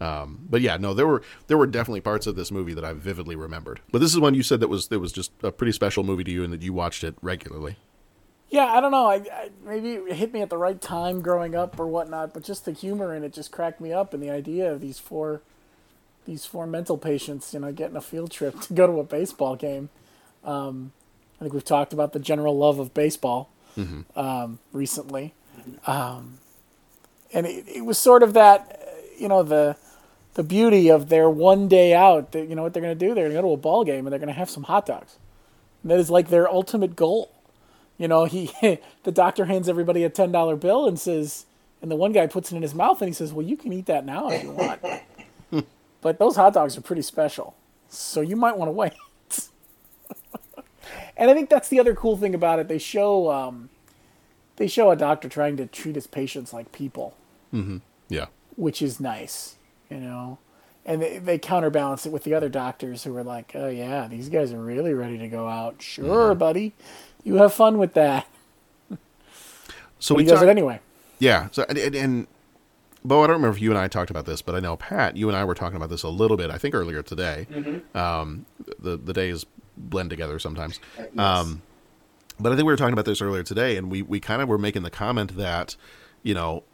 [0.00, 2.92] um, but yeah, no, there were there were definitely parts of this movie that I
[2.92, 3.80] vividly remembered.
[3.92, 6.24] But this is one you said that was that was just a pretty special movie
[6.24, 7.76] to you and that you watched it regularly.
[8.48, 9.06] Yeah, I don't know.
[9.06, 12.42] I, I maybe it hit me at the right time growing up or whatnot, but
[12.42, 15.42] just the humor in it just cracked me up, and the idea of these four,
[16.26, 19.54] these four mental patients, you know, getting a field trip to go to a baseball
[19.54, 19.88] game.
[20.42, 20.92] Um,
[21.38, 24.04] I think we've talked about the general love of baseball Mhm.
[24.16, 25.32] um, recently,
[25.86, 26.38] um,
[27.32, 29.76] and it, it was sort of that, uh, you know, the
[30.34, 32.32] the beauty of their one day out.
[32.32, 33.14] That you know what they're going to do?
[33.14, 34.86] They're going to go to a ball game and they're going to have some hot
[34.86, 35.16] dogs.
[35.82, 37.32] And that is like their ultimate goal.
[37.98, 38.50] You know, he
[39.04, 41.46] the doctor hands everybody a ten dollar bill and says,
[41.82, 43.72] and the one guy puts it in his mouth and he says, "Well, you can
[43.72, 44.80] eat that now if you want."
[46.00, 47.54] but those hot dogs are pretty special,
[47.88, 48.92] so you might want to wait.
[51.16, 52.68] and I think that's the other cool thing about it.
[52.68, 53.68] They show um,
[54.56, 57.14] they show a doctor trying to treat his patients like people,
[57.52, 57.78] Mm-hmm.
[58.08, 58.26] Yeah.
[58.56, 59.56] which is nice,
[59.90, 60.38] you know.
[60.86, 64.28] And they, they counterbalance it with the other doctors who are like, "Oh yeah, these
[64.30, 65.82] guys are really ready to go out.
[65.82, 66.72] Sure, buddy,
[67.22, 68.26] you have fun with that."
[70.02, 70.80] So But we he does it anyway.
[71.18, 71.48] Yeah.
[71.52, 72.26] So and, and, and
[73.04, 75.14] Bo, I don't remember if you and I talked about this, but I know Pat,
[75.16, 76.50] you and I were talking about this a little bit.
[76.50, 77.46] I think earlier today.
[77.50, 77.94] Mhm.
[77.94, 78.46] Um,
[78.78, 79.44] the the days
[79.76, 80.80] blend together sometimes.
[80.98, 81.18] Uh, yes.
[81.18, 81.60] Um,
[82.38, 84.48] but I think we were talking about this earlier today, and we we kind of
[84.48, 85.76] were making the comment that,
[86.22, 86.64] you know,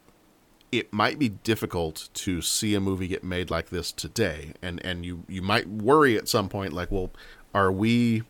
[0.79, 5.05] it might be difficult to see a movie get made like this today, and and
[5.05, 7.11] you you might worry at some point, like, well,
[7.55, 8.23] are we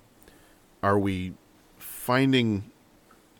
[0.82, 1.34] are we
[1.78, 2.70] finding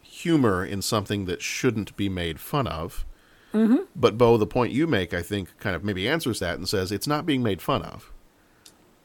[0.03, 3.05] humor in something that shouldn't be made fun of?
[3.53, 3.85] Mm-hmm.
[3.95, 6.92] But Bo, the point you make, I think, kind of maybe answers that and says
[6.92, 8.12] it's not being made fun of.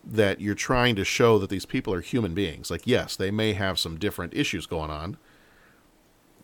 [0.04, 2.72] That you're trying to show that these people are human beings.
[2.72, 5.18] Like, yes, they may have some different issues going on,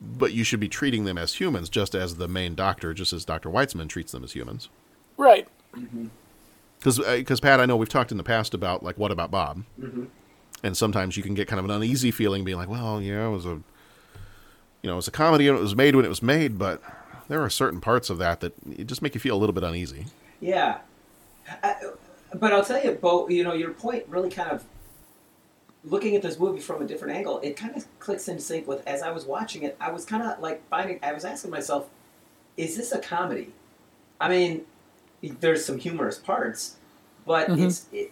[0.01, 3.25] but you should be treating them as humans, just as the main doctor, just as
[3.25, 3.49] Dr.
[3.49, 4.69] Weitzman treats them as humans.
[5.17, 5.47] Right.
[5.75, 6.07] Mm-hmm.
[6.79, 9.31] Because, uh, because Pat, I know we've talked in the past about like, what about
[9.31, 9.63] Bob?
[9.79, 10.07] Mhm.
[10.63, 13.31] And sometimes you can get kind of an uneasy feeling, being like, well, yeah, it
[13.31, 13.63] was a, you
[14.83, 16.81] know, it was a comedy and it was made when it was made, but
[17.27, 19.63] there are certain parts of that that it just make you feel a little bit
[19.63, 20.05] uneasy.
[20.39, 20.79] Yeah.
[21.63, 21.75] I,
[22.35, 24.63] but I'll tell you, Bo, you know, your point really kind of
[25.83, 28.85] looking at this movie from a different angle, it kind of clicks in sync with
[28.87, 31.87] as I was watching it, I was kind of like finding, I was asking myself,
[32.57, 33.53] is this a comedy?
[34.19, 34.65] I mean,
[35.39, 36.77] there's some humorous parts,
[37.25, 37.65] but Mhm.
[37.67, 38.11] it's, it,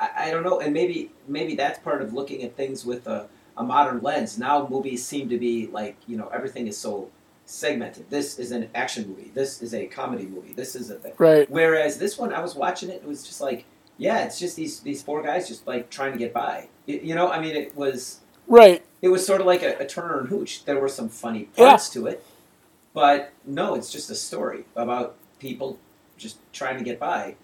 [0.00, 3.28] I, I don't know, and maybe maybe that's part of looking at things with a,
[3.56, 4.38] a modern lens.
[4.38, 7.08] Now movies seem to be like, you know, everything is so
[7.44, 8.08] segmented.
[8.08, 9.30] This is an action movie.
[9.34, 10.54] This is a comedy movie.
[10.54, 11.12] This is a thing.
[11.18, 11.48] Right.
[11.50, 13.64] Whereas this one, I was watching it, it was just like,
[13.98, 16.68] yeah, it's just these these four guys just like trying to get by.
[16.86, 18.84] You, you know, I mean, it was Right.
[19.00, 20.64] it was sort of like a, a Turner and Hooch.
[20.64, 21.68] There were some funny Yeah.
[21.70, 22.24] parts to it,
[22.92, 25.78] but no, it's just a story about people
[26.16, 27.36] just trying to get by,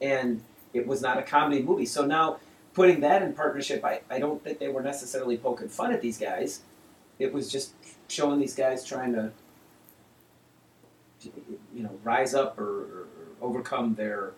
[0.00, 0.42] and
[0.74, 1.86] it was not a comedy movie.
[1.86, 2.38] So now,
[2.74, 6.18] putting that in partnership, I, I don't think they were necessarily poking fun at these
[6.18, 6.60] guys.
[7.18, 7.72] It was just
[8.08, 9.32] showing these guys trying to,
[11.74, 13.06] you know, rise up or, or
[13.40, 14.32] overcome their.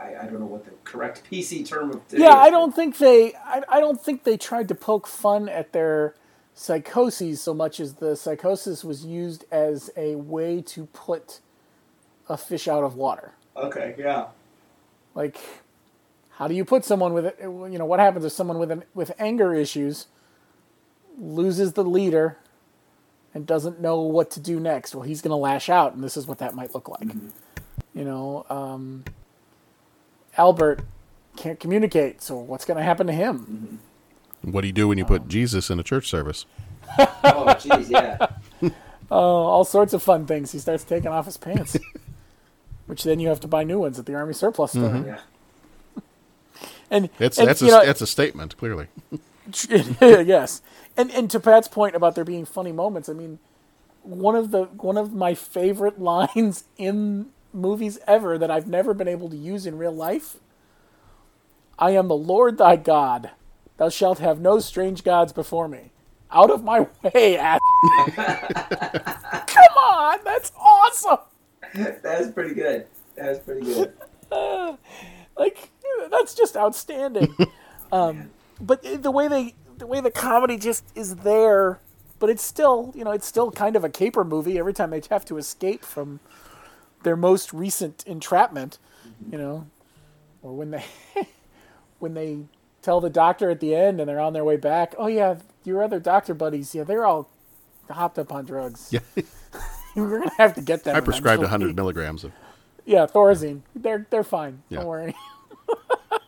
[0.00, 2.34] I, I don't know what the correct PC term of Yeah.
[2.34, 3.34] I don't think they.
[3.34, 6.14] I, I don't think they tried to poke fun at their
[6.54, 11.40] psychoses so much as the psychosis was used as a way to put
[12.28, 13.32] a fish out of water.
[13.56, 14.26] Okay, yeah.
[15.14, 15.38] Like,
[16.32, 19.12] how do you put someone with you know what happens if someone with an with
[19.18, 20.06] anger issues
[21.18, 22.38] loses the leader
[23.34, 24.94] and doesn't know what to do next?
[24.94, 27.08] Well, he's going to lash out, and this is what that might look like.
[27.94, 29.04] You know, um,
[30.36, 30.82] Albert
[31.36, 33.80] can't communicate, so what's going to happen to him?
[34.42, 36.46] What do you do when you put Jesus in a church service?
[36.98, 38.26] Oh, jeez, yeah.
[39.12, 40.52] Oh, all sorts of fun things.
[40.52, 41.76] He starts taking off his pants,
[42.86, 44.88] which then you have to buy new ones at the army surplus store.
[44.88, 45.04] Mhm.
[45.06, 46.02] Yeah.
[46.92, 48.86] And It's and, that's a, know, that's a statement, clearly.
[49.68, 50.62] yes,
[50.96, 53.40] and and to Pat's point about there being funny moments, I mean,
[54.04, 59.08] one of the one of my favorite lines in movies ever that I've never been
[59.08, 60.36] able to use in real life.
[61.78, 63.30] I am the Lord thy God.
[63.78, 65.90] Thou shalt have no strange gods before me.
[66.30, 67.60] Out of my way, ass.
[69.46, 71.18] Come on, that's awesome.
[71.74, 72.86] that was pretty good.
[73.16, 73.92] That was pretty good.
[74.30, 74.76] Uh,
[75.38, 75.70] like
[76.10, 77.34] that's just outstanding.
[77.90, 81.80] um, but the way they, the way the comedy just is there,
[82.18, 84.58] but it's still, you know, it's still kind of a caper movie.
[84.58, 86.20] Every time they have to escape from
[87.02, 88.78] their most recent entrapment,
[89.30, 89.66] you know,
[90.42, 90.84] or when they,
[91.98, 92.44] when they
[92.82, 94.94] tell the doctor at the end and they're on their way back.
[94.98, 97.28] Oh yeah, your other doctor buddies, yeah, they're all
[97.88, 98.90] hopped up on drugs.
[98.92, 99.00] Yeah.
[99.96, 100.94] We're gonna have to get them.
[100.94, 101.72] I prescribed eventually.
[101.72, 102.32] 100 milligrams of.
[102.86, 103.62] Yeah, Thorazine.
[103.74, 104.62] They're they're fine.
[104.68, 104.78] Yeah.
[104.78, 105.14] Don't worry.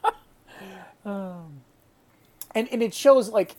[1.04, 1.60] um,
[2.54, 3.54] and and it shows like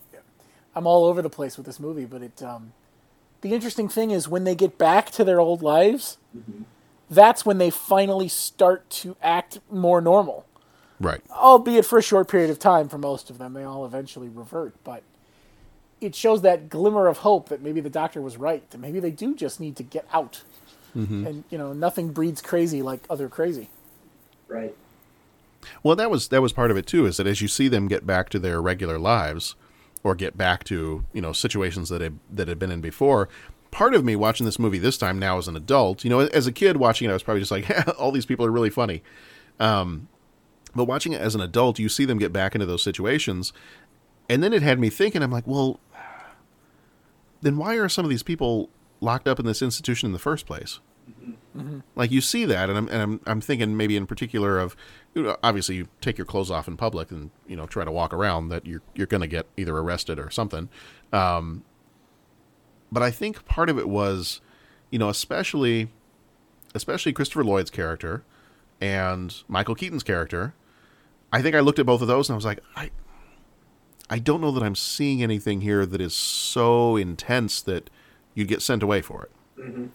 [0.75, 2.73] I'm all over the place with this movie, but it um,
[3.41, 6.17] the interesting thing is when they get back to their old lives,
[7.13, 10.45] that's when they finally start to act more normal.
[10.99, 11.21] Right.
[11.31, 14.73] Albeit for a short period of time for most of them, they all eventually revert,
[14.83, 15.03] but
[15.99, 19.11] it shows that glimmer of hope that maybe the doctor was right, that maybe they
[19.11, 20.43] do just need to get out.
[20.95, 21.25] Mhm.
[21.25, 23.69] And you know, nothing breeds crazy like other crazy.
[24.47, 24.75] Right.
[25.81, 27.05] Well, that was that was part of it too.
[27.05, 29.55] Is that as you see them get back to their regular lives,
[30.03, 33.29] or get back to you know situations that had that had been in before.
[33.73, 36.45] Part of me watching this movie this time now as an adult, you know, as
[36.45, 37.65] a kid watching it, I was probably just like,
[37.99, 39.01] all these people are really funny.
[39.59, 40.07] Um,
[40.75, 43.51] but watching it as an adult, you see them get back into those situations,
[44.29, 45.79] and then it had me thinking, I'm like, well,
[47.41, 48.69] then why are some of these people
[49.01, 50.79] locked up in this institution in the first place?
[51.95, 54.75] Like you see that, and I'm and I'm I'm thinking maybe in particular of,
[55.13, 57.91] you know, obviously you take your clothes off in public and you know try to
[57.91, 60.69] walk around that you're you're going to get either arrested or something.
[61.11, 61.63] Um,
[62.93, 64.39] but I think part of it was,
[64.91, 65.89] you know, especially
[66.75, 68.23] especially Christopher Lloyd's character
[68.81, 70.53] and Michael Keaton's character.
[71.31, 72.91] I think I looked at both of those and I was like, I
[74.09, 77.89] I don't know that I'm seeing anything here that is so intense that
[78.35, 79.31] you'd get sent away for it.
[79.59, 79.85] Mm-hmm.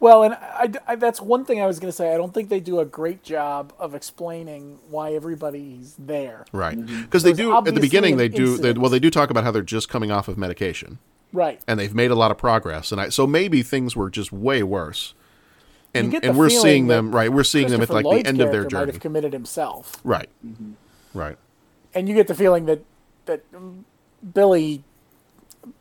[0.00, 2.12] Well, and I, I- that's one thing I was going to say.
[2.12, 6.44] I don't think they do a great job of explaining why everybody's there.
[6.52, 6.76] Right.
[6.76, 7.02] Mm-hmm.
[7.02, 8.16] Because they do at the beginning.
[8.16, 8.58] They do.
[8.58, 10.98] They, well, they do talk about how they're just coming off of medication,
[11.34, 11.60] Right.
[11.68, 12.90] and they've made a lot of progress.
[12.92, 15.12] And I, so maybe things were just way worse.
[15.92, 17.30] And and we're seeing them right.
[17.32, 18.92] We're seeing them at like Lloyd's the end of their character Might journey.
[18.92, 20.28] have committed himself, Right.
[20.44, 20.72] Mm-hmm.
[21.12, 21.36] Right.
[21.94, 22.82] and you get the feeling that
[23.26, 23.44] that
[24.32, 24.82] Billy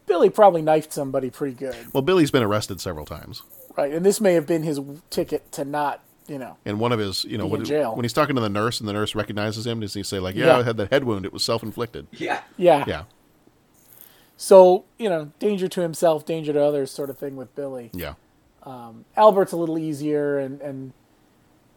[0.05, 3.41] Billy probably knifed somebody pretty good, Well, Billy's been arrested several times,
[3.75, 3.91] right?
[3.91, 7.23] And this may have been his ticket to not, you know, and one of his,
[7.25, 7.95] you know, when, jail.
[7.95, 10.35] when he's talking to the nurse and the nurse recognizes him, does he say like,
[10.35, 10.57] "Yeah, Yeah.
[10.59, 11.25] I had the head wound.
[11.25, 12.41] It was self inflicted." Yeah.
[12.57, 13.03] yeah, Yeah.
[14.37, 17.89] So you know, danger to himself, danger to others, sort of thing with Billy.
[17.93, 18.13] Yeah.
[18.63, 20.93] Um, Albert's a little easier, and and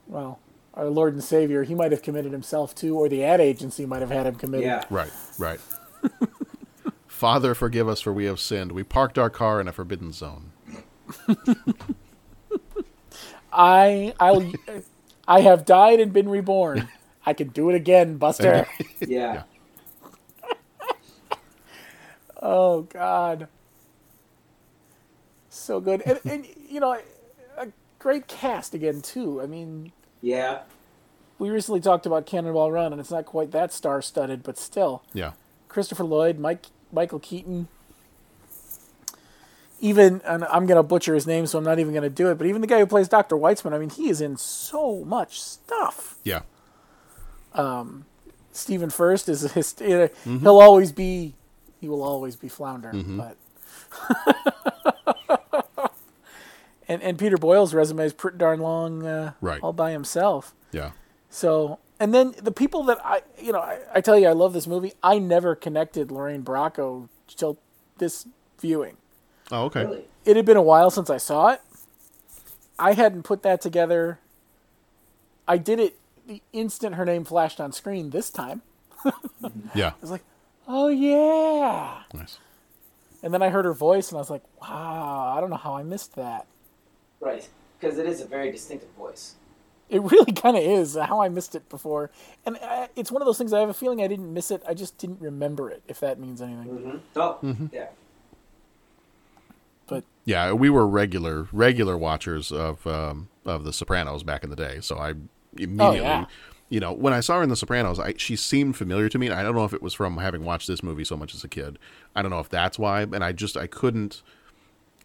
[0.07, 0.38] well,
[0.75, 4.01] our Lord and Savior, he might have committed himself to, or the ad agency might
[4.03, 4.66] have had him committed.
[4.66, 4.85] Yeah.
[4.90, 5.11] Right.
[5.38, 5.61] Right.
[7.07, 8.73] Father, forgive us for we have sinned.
[8.73, 10.53] We parked our car in a forbidden zone.
[13.53, 14.53] I I'll
[15.27, 16.88] I have died and been reborn.
[17.25, 18.66] I can do it again, Buster.
[19.01, 19.45] Yeah.
[22.49, 23.49] Oh God,
[25.51, 26.97] so good, and, and you know,
[27.59, 27.67] a
[27.99, 29.41] great cast again too.
[29.43, 29.91] I mean,
[30.23, 30.61] Yeah.
[31.41, 35.33] we recently talked about Cannonball Run, and it's not quite that star-studded, but still, Yeah.
[35.69, 37.67] Christopher Lloyd, Mike Michael Keaton.
[39.81, 42.37] Even and I'm gonna butcher his name, so I'm not even gonna do it.
[42.39, 45.41] But even the guy who plays Doctor Weitzman, I mean, he is in so much
[45.43, 46.17] stuff.
[46.23, 46.43] Yeah.
[47.55, 48.05] Um,
[48.53, 49.75] Stephen Furst is his.
[49.81, 50.41] uh, Mhm.
[50.43, 51.35] He'll always be.
[51.81, 53.17] He will always be Flounder, Mhm.
[53.19, 53.37] but.
[56.89, 59.61] and and Peter Boyle's resume is pretty darn long, uh, Right.
[59.62, 60.55] all by himself.
[60.73, 60.93] Yeah.
[61.31, 64.53] So, and then the people that I, you know, I, I tell you, I love
[64.53, 64.93] this movie.
[65.03, 67.59] I never connected Lorraine Bracco till
[67.99, 68.27] this
[68.59, 68.97] viewing.
[69.51, 69.85] Oh, okay.
[69.85, 70.05] Really?
[70.25, 71.61] It had been a while since I saw it.
[72.79, 74.19] I hadn't put that together.
[75.49, 78.62] I did it the instant her name flashed on screen this time.
[79.75, 79.91] Yeah.
[79.91, 80.25] I was like,
[80.66, 82.02] oh yeah.
[82.14, 82.38] Nice.
[83.22, 85.74] And then I heard her voice and I was like, wow, I don't know how
[85.74, 86.46] I missed that.
[87.20, 87.48] Right.
[87.81, 89.35] Because it is a very distinctive voice.
[89.88, 92.11] It really kind of is how I missed it before.
[92.44, 94.62] And uh, it's one of those things I have a feeling I didn't miss it.
[94.68, 96.66] I just didn't remember it, if that means anything.
[96.68, 96.96] Mm-hmm.
[97.16, 97.72] Oh, Mhm.
[97.72, 97.87] yeah.
[99.87, 104.57] But Yeah, we were regular regular watchers of um, of The Sopranos back in the
[104.57, 105.14] day, so I
[105.57, 106.24] immediately, yeah.
[106.68, 109.31] You know, when I saw her in The Sopranos, I, she seemed familiar to me.
[109.31, 111.48] I don't know if it was from having watched this movie so much as a
[111.48, 111.79] kid.
[112.14, 114.22] I don't know if that's why, and I just I couldn't.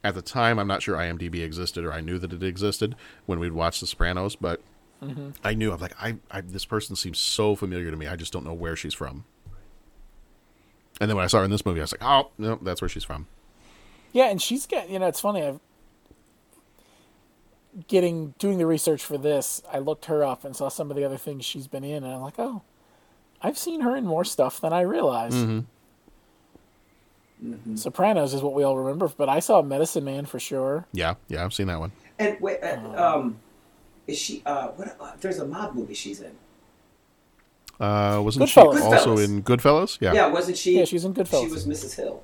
[0.03, 2.95] At the time, I'm not sure IMDb existed or I knew that it existed
[3.27, 4.61] when we'd watch The Sopranos, but
[5.03, 5.33] Mhm.
[5.43, 8.07] I knew I'm like I, I this person seems so familiar to me.
[8.07, 9.25] I just don't know where she's from.
[10.99, 12.81] And then when I saw her in this movie, I was like, oh no, that's
[12.81, 13.27] where she's from.
[14.13, 15.43] Yeah, and she's got you know it's funny.
[15.43, 15.59] I've
[17.87, 19.61] getting doing the research for this.
[19.71, 22.13] I looked her up and saw some of the other things she's been in, and
[22.13, 22.61] I'm like, oh,
[23.41, 25.35] I've seen her in more stuff than I realized.
[25.35, 25.65] Mhm.
[27.75, 30.85] Sopranos is what we all remember, but I saw Medicine Man for sure.
[30.93, 31.91] Yeah, yeah, I've seen that one.
[32.19, 33.39] And wait, uh, um,
[34.05, 34.43] is she?
[34.45, 34.95] Uh, what?
[34.99, 36.33] Uh, there's a mob movie she's in.
[37.79, 38.77] Uh, wasn't Goodfellas.
[38.77, 39.25] she also Goodfellas.
[39.25, 39.97] in Goodfellas?
[39.99, 40.77] Yeah, Yeah, wasn't she?
[40.77, 41.45] Yeah, she's in Goodfellas.
[41.45, 41.95] She was Mrs.
[41.95, 42.21] Hill.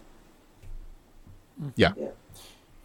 [1.75, 1.93] yeah.
[1.97, 2.07] Yeah.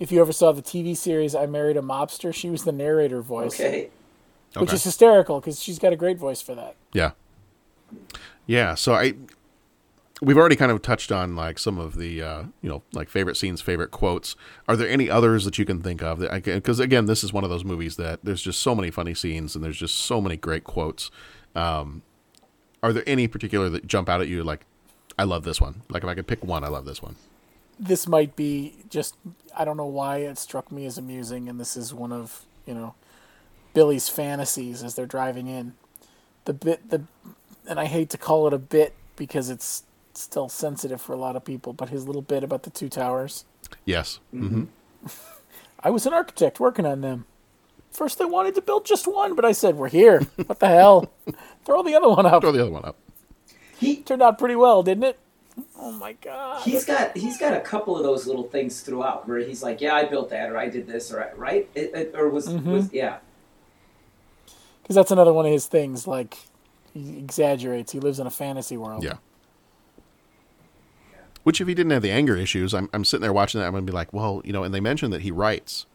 [0.03, 3.23] If you ever saw the TV series I Married a Mobster, she was the narrator
[3.23, 3.55] voice.
[3.55, 3.91] Okay.
[4.57, 4.75] Which Okay.
[4.75, 6.75] is hysterical because she's got a great voice for that.
[6.93, 7.13] Yeah.
[8.45, 8.75] Yeah.
[8.75, 9.15] So I,
[10.21, 13.37] we've already kind of touched on like some of the, uh, you know, like favorite
[13.37, 14.35] scenes, favorite quotes.
[14.67, 16.43] Are there any others that you can think of that?
[16.43, 19.55] Because again, this is one of those movies that there's just so many funny scenes
[19.55, 21.13] and there's just so many great quotes.
[21.55, 22.03] Um,
[22.83, 24.43] are there any particular that jump out at you?
[24.43, 24.67] Like,
[25.17, 25.83] I love this one.
[25.89, 27.15] Like, if I could pick one, I love this one.
[27.79, 29.17] This might be just
[29.57, 32.75] I don't know why it struck me as amusing, and this is one of you
[32.75, 32.95] know
[33.75, 35.75] Billy's fantasies as they're driving in.
[36.45, 37.03] The bit the
[37.67, 39.85] and I hate to call it a bit because it's
[40.15, 43.45] still sensitive for a lot of people, but his little bit about the two towers.
[43.85, 44.19] Yes.
[44.35, 44.65] Mm-hmm.
[45.81, 47.27] I was an architect working on them.
[47.91, 50.21] First, they wanted to build just one, but I said, "We're here.
[50.47, 51.13] What the hell?
[51.65, 52.97] Throw the other one up." Throw the other one up.
[53.79, 55.19] He turned out pretty well, didn't it?
[55.79, 56.63] Oh my god!
[56.63, 59.95] He's got he's got a couple of those little things throughout where he's like, yeah,
[59.95, 62.65] I built that, or I did this, or I, right, it, it, or was Mhm.
[62.65, 63.19] was yeah,
[64.83, 66.07] Because that's another one of his things.
[66.07, 66.39] Like
[66.95, 67.93] he exaggerates.
[67.93, 69.05] He lives in a fantasy world.
[69.05, 69.17] Yeah.
[71.43, 73.67] Which, if he didn't have the anger issues, I'm, I'm sitting there watching that.
[73.67, 75.87] I'm going to be like, well, you know, and they mentioned that he writes.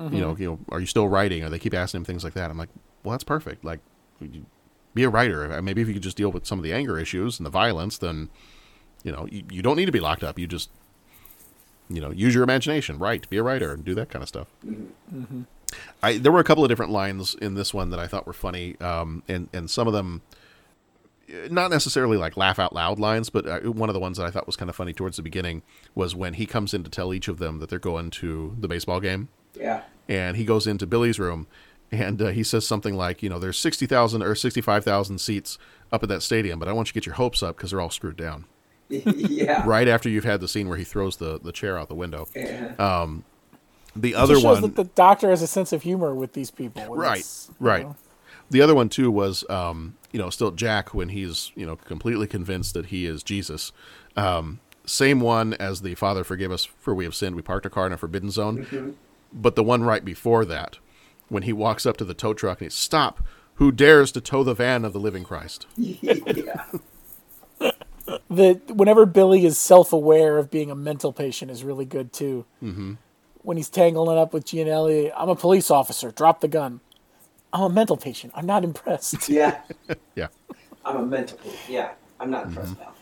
[0.00, 0.12] Mhm.
[0.12, 1.44] You know, you know, are you still writing?
[1.44, 2.50] Or they keep asking him things like that.
[2.50, 2.70] I'm like,
[3.04, 3.64] well, that's perfect.
[3.64, 3.78] Like,
[4.20, 4.46] you-
[4.94, 5.60] be a writer.
[5.62, 7.98] Maybe if you could just deal with some of the anger issues and the violence,
[7.98, 8.28] then,
[9.02, 10.38] you know, you, you don't need to be locked up.
[10.38, 10.70] You just,
[11.88, 12.98] you know, use your imagination.
[12.98, 13.28] Write.
[13.30, 14.48] Be a writer and do that kind of stuff.
[14.66, 15.42] Mm-hmm.
[16.02, 18.32] I there were a couple of different lines in this one that I thought were
[18.32, 20.22] funny, um, and and some of them
[21.28, 24.26] uh, not necessarily like laugh out loud lines, but uh, one of the ones that
[24.26, 25.62] I thought was kind of funny towards the beginning
[25.94, 28.66] was when he comes in to tell each of them that they're going to the
[28.66, 31.46] baseball game, yeah, and he goes into Billy's room,
[31.92, 35.18] and uh, he says something like, you know, there's sixty thousand or sixty five thousand
[35.18, 35.58] seats
[35.92, 37.80] up at that stadium, but I want you to get your hopes up because they're
[37.80, 38.44] all screwed down.
[38.88, 41.94] yeah, Right after you've had the scene where he throws the the chair out the
[41.94, 42.26] window.
[42.34, 42.72] Yeah.
[42.78, 43.24] Um,
[43.96, 46.32] the It other just shows one, that the doctor has a sense of humor with
[46.32, 46.82] these people.
[46.88, 47.96] when right you right know.
[48.48, 52.28] the other one too was um you know still jack when he's you know completely
[52.28, 53.72] convinced that he is jesus
[54.16, 57.70] um same one as the father forgive us for we have sinned we parked a
[57.70, 58.94] car in a forbidden zone Mhm.
[59.32, 60.78] but the one right before that
[61.30, 63.20] when he walks up to the tow truck and he stop
[63.54, 66.64] who dares to tow the van of the living christ yeah.
[68.28, 72.44] The whenever Billy is self-aware of being a mental patient is really good too.
[72.62, 72.94] mm-hmm.
[73.42, 76.10] When he's tangling up with Gianelli, I'm a police officer.
[76.10, 76.80] Drop the gun.
[77.52, 78.32] I'm a mental patient.
[78.36, 79.28] I'm not impressed.
[79.28, 79.60] yeah.
[80.14, 80.28] yeah
[80.84, 81.38] I'm a mental.
[81.38, 82.58] patient Yeah, I'm not Mm-hmm.
[82.58, 82.92] impressed now.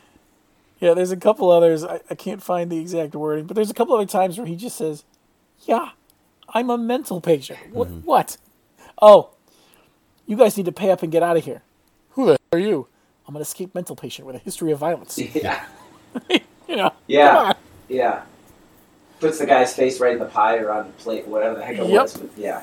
[0.80, 1.84] Yeah, there's a couple others.
[1.84, 4.56] I, I can't find the exact wording, but there's a couple other times where he
[4.56, 5.04] just says,
[5.66, 5.90] "Yeah,
[6.54, 7.88] I'm a mental patient." What?
[7.88, 8.00] Mm-hmm.
[8.06, 8.37] What?
[9.00, 9.30] Oh,
[10.26, 11.62] you guys need to pay up and get out of here.
[12.11, 12.88] Who the hell are you?
[13.26, 15.18] I'm an escaped mental patient with a history of violence.
[15.34, 15.64] Yeah,
[16.30, 16.88] you know.
[16.90, 17.54] come yeah, on.
[17.88, 18.22] yeah.
[19.20, 21.76] Puts the guy's face right in the pie or on the plate, whatever the heck
[21.78, 22.02] it Yep.
[22.02, 22.16] was.
[22.16, 22.62] But yeah,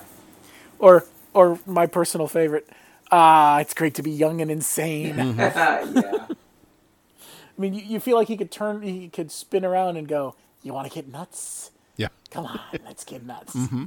[0.80, 2.68] Or, or my personal favorite.
[3.12, 5.16] Ah, it's great to be young and insane.
[5.16, 5.40] Mm-hmm.
[6.00, 6.26] yeah.
[6.30, 10.36] I mean, you, you feel like he could turn, he could spin around and go,
[10.64, 11.72] "You want to get nuts?
[11.98, 13.86] Yeah Come on, let's get nuts." mm-hmm.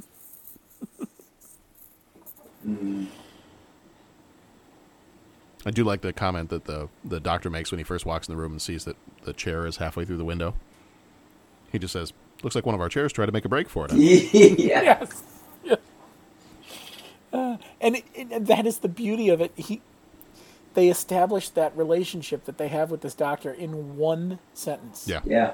[5.66, 8.34] I do like the comment that the the doctor makes when he first walks in
[8.34, 10.54] the room and sees that the chair is halfway through the window.
[11.72, 13.86] He just says, "Looks like one of our chairs tried to make a break for
[13.88, 13.92] it."
[14.58, 15.04] yeah.
[15.04, 15.22] yes.
[17.30, 19.52] Uh, and, it, it- and that is the beauty of it.
[19.56, 19.82] He,
[20.72, 25.06] they established that relationship that they have with this doctor in one sentence.
[25.06, 25.20] Yeah.
[25.26, 25.52] Yeah.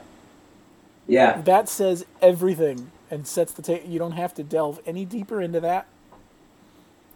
[1.07, 1.41] Yeah.
[1.43, 3.89] That says everything and sets the table.
[3.89, 5.87] You don't have to delve any deeper into that.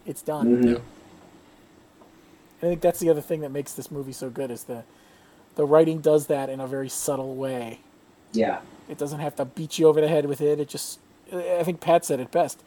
[0.05, 0.63] It's done.
[0.63, 0.71] Mhm.
[0.73, 0.77] Yeah.
[2.59, 4.83] I think that's the other thing that makes this movie so good is the
[5.55, 7.79] the writing does that in a very subtle way.
[8.31, 8.59] Yeah.
[8.87, 10.59] It doesn't have to beat you over the head with it.
[10.59, 10.99] It just
[11.33, 12.61] I think Pat said it best.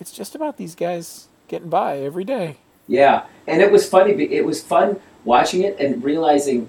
[0.00, 2.56] It's just about these guys getting by every day.
[2.86, 4.12] Yeah, and it was funny.
[4.12, 6.68] It was fun watching it and realizing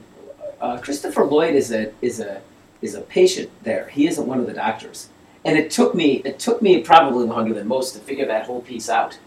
[0.61, 2.41] uh, Christopher Lloyd is a is a
[2.85, 3.89] is a patient there.
[3.89, 5.09] He isn't one of the doctors,
[5.43, 8.61] and it took me it took me probably longer than most to figure that whole
[8.61, 9.17] piece out.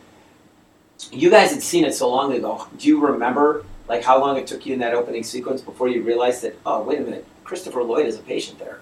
[1.13, 2.67] You guys had seen it so long ago.
[2.79, 6.03] Do you remember like how long it took you in that opening sequence before you
[6.03, 8.81] realized that oh wait a minute, Christopher Lloyd is a patient there?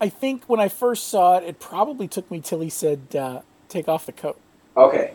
[0.00, 3.40] I think when I first saw it, it probably took me till he said, uh,
[3.68, 4.38] "Take off the coat."
[4.76, 5.14] Okay.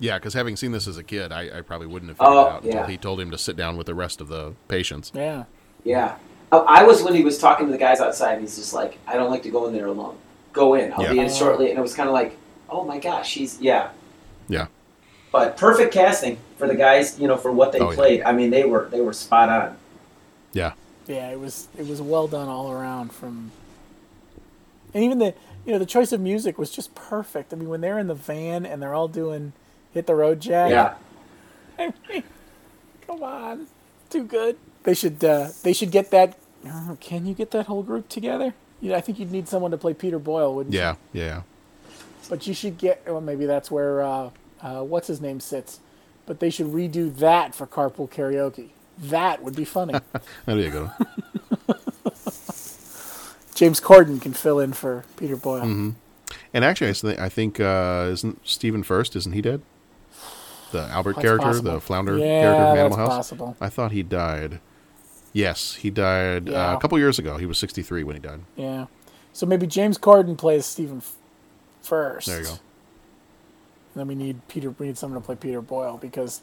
[0.00, 2.46] Yeah, because having seen this as a kid, I, I probably wouldn't have figured Oh,
[2.46, 5.10] it out until he told him to sit down with the rest of the patients.
[5.14, 5.44] Yeah.
[5.82, 6.16] Yeah.
[6.52, 8.32] I, I was when he was talking to the guys outside.
[8.34, 10.16] and He's just like, I don't like to go in there alone.
[10.52, 10.92] Go in.
[10.92, 11.70] I'll be in shortly.
[11.70, 12.36] And it was kind of like,
[12.68, 13.90] oh my gosh, he's yeah.
[14.48, 14.66] Yeah.
[15.30, 17.96] But perfect casting for the guys, you know, for what they Oh, yeah.
[17.96, 18.22] played.
[18.22, 19.76] I mean, they were they were spot on.
[20.52, 20.72] Yeah.
[21.06, 23.50] Yeah, it was it was well done all around from
[24.94, 25.34] and even the
[25.66, 27.52] you know the choice of music was just perfect.
[27.52, 29.52] I mean when they're in the van and they're all doing
[29.92, 30.70] hit the road jack.
[30.70, 30.94] Yeah.
[31.78, 32.22] I mean,
[33.06, 33.66] come on.
[34.10, 34.56] Too good.
[34.88, 38.54] They should uh, they should get that uh, can you get that whole group together?
[38.80, 40.80] You know, I think you'd need someone to play Peter Boyle, wouldn't you?
[40.80, 41.42] Yeah, yeah.
[42.30, 44.30] But you should get well maybe that's where uh,
[44.62, 45.80] uh, what's his name sits.
[46.24, 48.70] But they should redo that for carpool karaoke.
[48.96, 49.92] That would be funny.
[50.46, 51.76] That'd be a good one.
[53.54, 55.66] James Corden can fill in for Peter Boyle.
[55.66, 55.90] hmm
[56.54, 59.14] And actually, I thi- I think uh, isn't Stephen Furst?
[59.16, 59.60] Isn't he dead?
[60.72, 61.72] The Albert That's character, possible.
[61.74, 63.08] the flounder Yeah, character from Animal House.
[63.10, 63.56] possible.
[63.60, 64.60] I thought he died.
[65.38, 67.36] Yes, he died uh, a couple years ago.
[67.36, 68.40] He was 63 when he died.
[68.56, 68.86] Yeah.
[69.32, 71.14] So maybe James Corden plays Stephen F-
[71.82, 72.26] Furst.
[72.26, 72.54] There you go.
[73.94, 74.70] Then we need Peter.
[74.70, 76.40] We need someone to play Peter Boyle because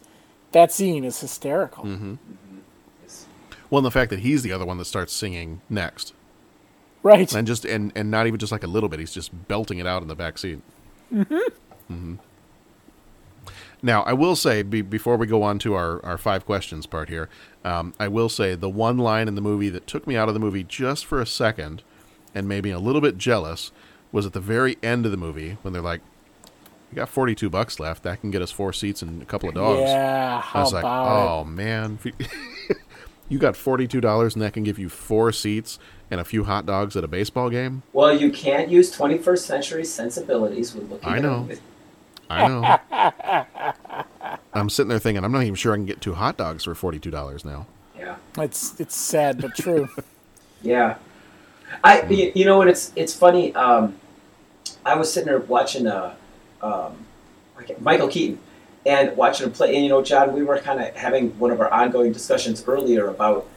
[0.54, 1.84] that scene is hysterical.
[1.84, 2.16] hmm
[3.70, 6.14] Well, and the fact that he's the other one that starts singing next,
[7.04, 7.34] Right.
[7.36, 9.86] and just and and not even just like a little bit, he's just belting it
[9.88, 10.62] out in the back seat.
[11.14, 11.38] Mm-hmm.
[11.94, 12.16] hmm
[13.86, 17.08] Now, I will say be, before we go on to our, our five questions part
[17.08, 17.30] here,
[17.64, 20.34] um, I will say the one line in the movie that took me out of
[20.34, 21.84] the movie just for a second
[22.34, 23.72] and made me a little bit jealous
[24.12, 26.02] was at the very end of the movie when they're like,
[26.92, 28.02] "We got forty two bucks left.
[28.02, 30.76] That can get us four seats and a couple of dogs." Yeah, I was how
[30.76, 32.00] like, about "Oh man."
[33.28, 35.80] You got forty two dollars and that can give you four seats
[36.12, 37.82] and a few hot dogs at a baseball game.
[37.92, 41.48] Well, you can't use 21st century sensibilities with looking I know.
[41.50, 41.60] it.
[42.30, 42.80] I know.
[44.54, 46.76] I'm sitting there thinking, I'm not even sure I can get two hot dogs for
[46.76, 47.68] forty two dollars now.
[47.98, 48.16] Yeah.
[48.38, 49.90] It's it's sad but true.
[50.62, 50.96] Yeah,
[51.84, 53.54] I you, you know what it's it's funny.
[53.54, 53.98] Um,
[54.84, 56.16] I was sitting there watching uh,
[56.64, 56.98] um,
[57.80, 58.40] Michael Keaton
[58.84, 59.76] and watching him play.
[59.76, 63.10] And you know, John, we were kind of having one of our ongoing discussions earlier
[63.10, 63.48] about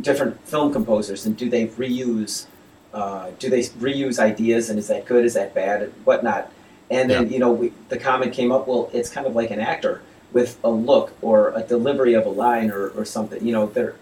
[0.00, 2.46] different film composers and do they reuse
[2.92, 5.24] uh, do they reuse ideas and is that good?
[5.24, 5.82] Is that bad?
[5.82, 6.50] And whatnot.
[6.90, 7.32] And then Yeah.
[7.32, 8.66] you know we, the comment came up.
[8.66, 12.30] Well, it's kind of like an actor with a look or a delivery of a
[12.30, 13.44] line or, or something.
[13.44, 13.94] You know, they're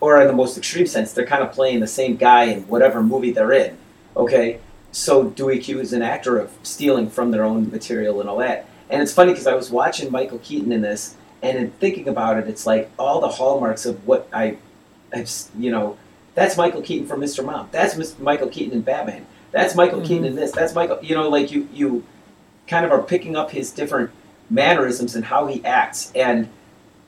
[0.00, 3.02] or in the most extreme sense, they're kind of playing the same guy in whatever
[3.02, 3.78] movie they're in.
[4.16, 4.58] Okay,
[4.90, 8.66] so do we accuse an actor of stealing from their own material and all that?
[8.90, 12.36] And it's funny because I was watching Michael Keaton in this, and in thinking about
[12.36, 14.56] it, it's like all the hallmarks of what I,
[15.14, 15.96] I've, you know,
[16.34, 17.44] that's Michael Keaton from Mr.
[17.44, 17.68] Mom.
[17.70, 18.18] That's Mr.
[18.18, 19.24] Michael Keaton in Batman.
[19.52, 20.26] That's Michael Keaton mm-hmm.
[20.26, 20.50] in this.
[20.50, 20.98] That's Michael.
[21.02, 22.04] You know, like you you
[22.66, 24.10] kind of are picking up his different
[24.50, 26.48] mannerisms and how he acts, and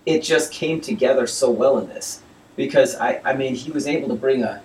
[0.06, 2.22] it just came together so well in this
[2.56, 4.62] because I, I mean he was able to bring a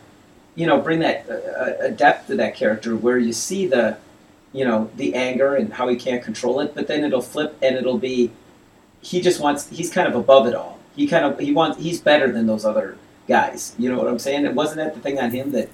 [0.56, 3.98] you know bring that a, a depth to that character where you see the
[4.54, 7.76] you know the anger and how he can't control it but then it'll flip and
[7.76, 8.32] it'll be
[9.02, 12.02] he just wants he's kind of above it all he kind of he wants he's
[12.02, 15.20] better than those other guys you know what i'm saying it wasn't that the thing
[15.20, 15.70] on him that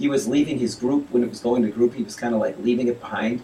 [0.00, 2.40] he was leaving his group when it was going to group he was kind of
[2.40, 3.36] like leaving it behind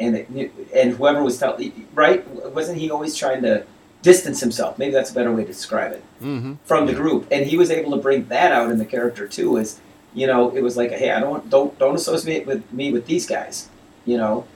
[0.00, 2.20] and it, and whoever was telling right
[2.58, 3.54] wasn't he always trying to
[4.02, 6.54] distance himself maybe that's a better way to describe it Mm-hmm.
[6.64, 9.58] from the group, and he was able to bring that out in the character too.
[9.58, 9.78] Is
[10.14, 13.04] you know, it was like, hey, I don't want, don't don't associate with me with
[13.06, 13.68] these guys,
[14.06, 14.46] you know.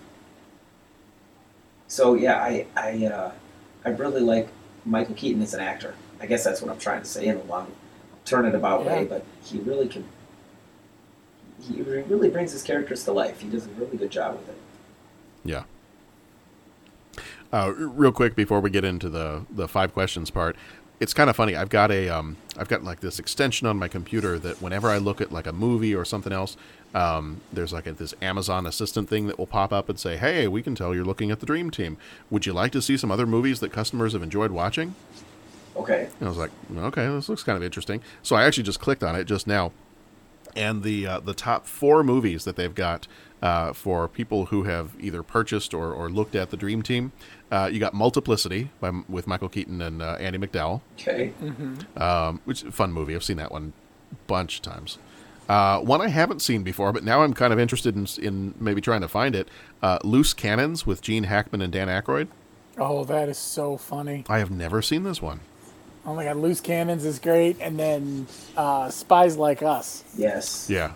[1.88, 3.32] So yeah, I I uh,
[3.84, 4.48] I really like
[4.86, 5.94] Michael Keaton as an actor.
[6.22, 7.70] I guess that's what I'm trying to say in a long,
[8.24, 9.04] turn it about way.
[9.04, 10.04] But he really can.
[11.60, 13.40] He really brings his characters to life.
[13.40, 14.56] He does a really good job with it.
[15.44, 15.64] Yeah.
[17.52, 20.54] Uh, real quick before we get into the the five questions part,
[21.00, 21.56] it's kind of funny.
[21.56, 24.98] I've got a um, I've got like this extension on my computer that whenever I
[24.98, 26.56] look at like a movie or something else,
[26.94, 30.46] um, there's like a, this Amazon Assistant thing that will pop up and say, "Hey,
[30.48, 31.96] we can tell you're looking at the Dream Team.
[32.30, 34.94] Would you like to see some other movies that customers have enjoyed watching?"
[35.76, 36.08] Okay.
[36.18, 39.04] And I was like, "Okay, this looks kind of interesting." So I actually just clicked
[39.04, 39.72] on it just now,
[40.56, 43.06] and the uh, the top four movies that they've got
[43.42, 47.12] uh, for people who have either purchased or, or looked at the Dream Team.
[47.50, 51.32] Uh, you got Multiplicity by, with Michael Keaton and uh, Andie MacDowell, Okay.
[51.42, 52.00] Mm-hmm.
[52.02, 53.14] um, which is a fun movie.
[53.14, 53.72] I've seen that one
[54.12, 54.98] a bunch of times.
[55.48, 58.80] Uh, one I haven't seen before, but now I'm kind of interested in, in maybe
[58.82, 59.48] trying to find it.
[59.82, 62.28] Uh, Loose Cannons with Gene Hackman and Dan Aykroyd.
[62.76, 64.24] Oh, that is so funny.
[64.28, 65.40] I have never seen this one.
[66.06, 68.26] Oh my god, Loose Cannons is great, and then
[68.56, 70.04] uh, Spies Like Us.
[70.16, 70.68] Yes.
[70.70, 70.92] Yeah.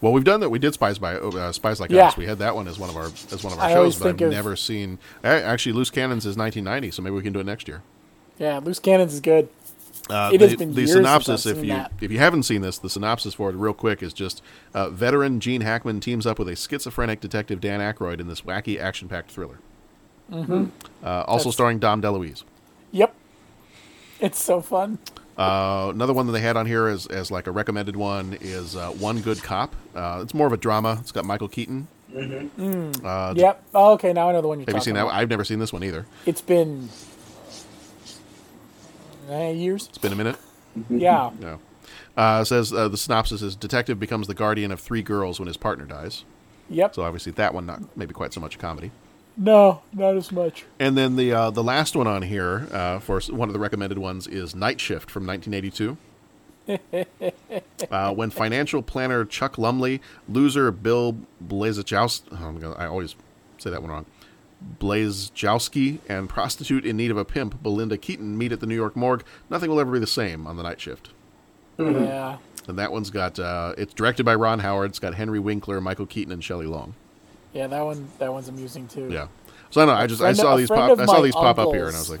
[0.00, 0.50] Well, we've done that.
[0.50, 2.08] We did Spies by uh, Spies Like Yeah.
[2.08, 2.16] Us.
[2.16, 4.08] We had that one as one of our as one of our I shows, but
[4.08, 4.98] I've of- never seen.
[5.24, 7.82] Actually, Loose Cannons is 1990, so maybe we can do it next year.
[8.38, 9.48] Yeah, Loose Cannons is good.
[10.10, 11.92] Uh, It the, has been the years since synopsis, I've if seen you that.
[12.00, 14.40] if you haven't seen this, the synopsis for it, real quick, is just
[14.74, 18.78] uh, veteran Gene Hackman teams up with a schizophrenic detective Dan Aykroyd in this wacky
[18.78, 19.58] action-packed thriller.
[20.30, 20.70] Mhm.
[21.02, 22.44] Uh, also That's- starring Dom DeLuise.
[22.92, 23.14] Yep.
[24.20, 24.98] It's so fun.
[25.36, 28.74] Uh, another one that they had on here as, as like a recommended one is
[28.74, 29.74] uh, One Good Cop.
[29.94, 30.96] Uh, it's more of a drama.
[31.00, 31.86] It's got Michael Keaton.
[32.14, 32.62] Mm-hmm.
[32.62, 33.04] Mm.
[33.04, 33.62] Uh, yep.
[33.74, 35.00] Oh, okay, now I know the one you're Have you seen that?
[35.00, 35.12] about.
[35.12, 35.16] one?
[35.20, 36.06] I've never seen this one either.
[36.24, 36.88] It's been
[39.28, 39.86] eh, years.
[39.88, 40.36] It's been a minute.
[40.90, 41.30] Yeah.
[41.40, 41.58] No.
[42.18, 45.56] Uh, says uh, the synopsis is detective becomes the guardian of three girls when his
[45.56, 46.24] partner dies.
[46.68, 46.94] Yep.
[46.94, 48.90] So obviously that one not maybe quite so much a comedy.
[49.36, 50.64] No, not as much.
[50.78, 53.98] And then the uh, the last one on here uh, for one of the recommended
[53.98, 55.96] ones is Night Shift from 1982.
[57.90, 61.16] Uh, when financial planner Chuck Lumley, loser Bill
[61.46, 63.14] Blazejowski, oh, I always
[63.58, 64.06] say that one wrong,
[64.80, 68.96] Blazejowski, and prostitute in need of a pimp Belinda Keaton meet at the New York
[68.96, 71.10] morgue, nothing will ever be the same on the night shift.
[71.78, 72.38] Yeah.
[72.66, 74.90] And that one's got, uh, it's directed by Ron Howard.
[74.90, 76.94] It's got Henry Winkler, Michael Keaton, and Shelley Long.
[77.56, 78.08] Yeah, that one.
[78.18, 79.08] That one's amusing too.
[79.10, 79.28] Yeah.
[79.70, 79.92] So I know.
[79.92, 80.98] I just I saw these pop.
[80.98, 82.20] I saw these pop up here, and I was like,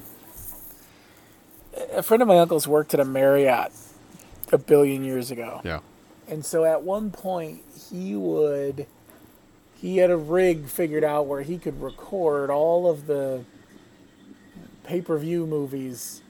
[1.92, 3.70] A friend of my uncle's worked at a Marriott
[4.50, 5.60] a billion years ago.
[5.64, 5.80] yeah.
[6.28, 7.60] And so at one point
[7.90, 8.86] he would
[9.80, 13.44] he had a rig figured out where he could record all of the
[14.84, 16.22] pay-per-view movies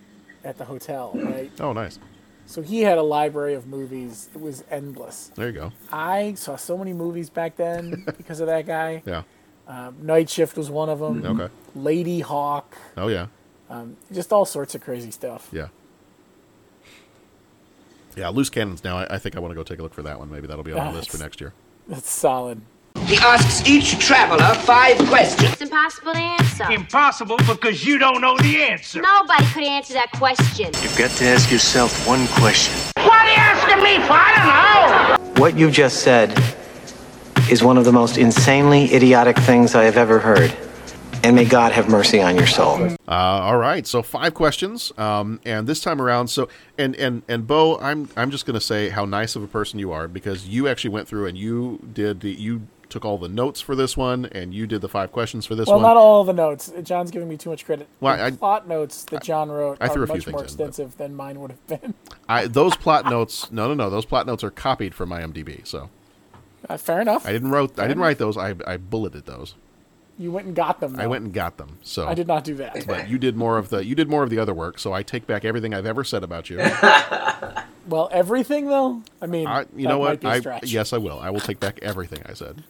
[0.45, 1.51] at the hotel, right?
[1.61, 1.99] Oh, nice.
[2.47, 4.29] So he had a library of movies.
[4.35, 5.31] It was endless.
[5.35, 5.73] There you go.
[5.93, 9.03] I saw so many movies back then because of that guy.
[9.05, 9.23] Yeah.
[9.67, 11.25] Um, Night Shift was one of them.
[11.25, 11.53] Okay.
[11.77, 12.75] Ladyhawke.
[12.97, 13.27] Oh yeah.
[13.69, 15.49] Um, just all sorts of crazy stuff.
[15.53, 15.69] Yeah.
[18.17, 18.83] Yeah, loose cannons.
[18.83, 20.31] Now, I, I think I want to go take a look for that one.
[20.31, 21.53] Maybe that'll be on the list for next year.
[21.87, 22.63] That's solid.
[23.07, 25.53] He asks each traveler five questions.
[25.53, 26.65] It's impossible to answer.
[26.73, 29.01] Impossible because you don't know the answer.
[29.01, 30.73] Nobody could answer that question.
[30.83, 32.75] You've got to ask yourself one question.
[32.97, 34.15] What are you asking me for?
[34.17, 35.41] I don't know.
[35.41, 36.37] What you've just said
[37.49, 40.53] is one of the most insanely idiotic things I have ever heard.
[41.23, 42.89] And may God have mercy on your soul.
[43.09, 46.49] Uh, all right, so five questions, um, and this time around, so
[46.79, 49.91] and and and Bo, I'm I'm just gonna say how nice of a person you
[49.91, 53.61] are because you actually went through and you did the you took all the notes
[53.61, 55.85] for this one and you did the five questions for this well, one.
[55.85, 56.73] Well, not all the notes.
[56.83, 57.89] John's giving me too much credit.
[58.01, 60.97] Well, the I- plot notes that John wrote I threw are much more in, extensive
[60.97, 61.95] than mine would have been.
[62.29, 65.67] I, those plot notes, no, no, no, those plot notes are copied from IMDb.
[65.67, 65.91] So
[66.69, 67.27] Uh, fair enough.
[67.27, 68.03] I didn't wrote, I didn't enough.
[68.05, 68.37] write those.
[68.37, 69.55] I I bulleted those.
[70.19, 70.95] You went and got them.
[70.97, 71.11] I though.
[71.11, 71.79] went and got them.
[71.83, 72.87] So I did not do that.
[72.87, 74.79] But you did more of the you did more of the other work.
[74.79, 76.59] So I take back everything I've ever said about you.
[77.87, 79.03] Well, everything though.
[79.23, 80.25] I mean, I, you know what?
[80.25, 81.19] I yes, I will.
[81.21, 82.65] I will take back everything I said.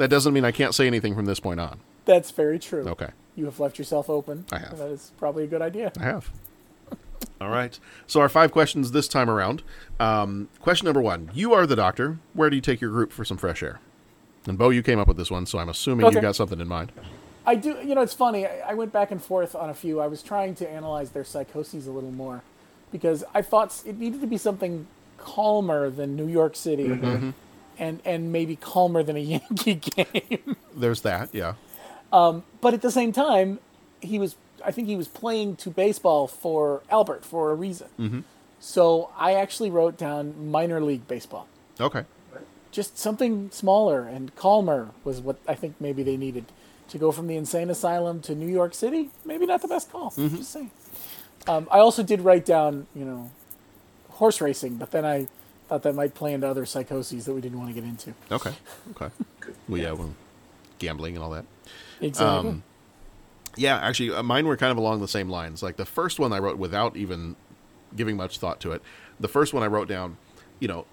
[0.00, 1.78] That doesn't mean I can't say anything from this point on.
[2.06, 2.88] That's very true.
[2.88, 3.10] Okay.
[3.36, 4.46] You have left yourself open.
[4.50, 4.78] I have.
[4.78, 5.92] That is probably a good idea.
[6.00, 6.30] I have.
[7.42, 7.78] All right.
[8.06, 9.62] So our five questions this time around.
[10.00, 12.16] Um, question number one: You are the doctor.
[12.32, 13.78] Where do you take your group for some fresh air?
[14.46, 16.22] And Bo, you came up with this one, so I'm assuming you Okay.
[16.22, 16.92] got something in mind.
[17.44, 17.76] I do.
[17.84, 18.46] You know, it's funny.
[18.46, 20.00] I, I went back and forth on a few.
[20.00, 22.40] I was trying to analyze their psychoses a little more
[22.90, 24.86] because I thought it needed to be something
[25.18, 27.34] calmer than New York City, Mhm.
[27.80, 30.56] And and maybe calmer than a Yankee game.
[30.76, 31.30] There's that.
[31.32, 31.54] Yeah.
[32.12, 33.58] Um, but at the same time,
[34.00, 34.36] he was.
[34.64, 37.88] I think he was playing to baseball for Albert for a reason.
[37.98, 38.20] Mm-hmm.
[38.60, 41.48] So I actually wrote down minor league baseball.
[41.80, 42.04] Okay.
[42.70, 46.44] Just something smaller and calmer was what I think maybe they needed
[46.90, 49.10] to go from the insane asylum to New York City.
[49.24, 50.10] Maybe not the best call.
[50.10, 50.36] Mhm.
[50.36, 50.70] Just saying.
[51.48, 53.30] Um, I also did write down, you know,
[54.10, 55.26] horse racing, but then I
[55.70, 58.12] thought that might play into other psychoses that we didn't want to get into.
[58.30, 58.52] Okay.
[58.90, 59.14] Okay.
[59.68, 59.96] well, yeah,
[60.80, 61.44] gambling and all that.
[62.00, 62.50] Exactly.
[62.50, 62.62] Um,
[63.56, 65.62] yeah, actually, uh, mine were kind of along the same lines.
[65.62, 67.36] Like the first one I wrote without even
[67.94, 68.82] giving much thought to it.
[69.20, 70.16] The first one I wrote down,
[70.58, 70.86] you know,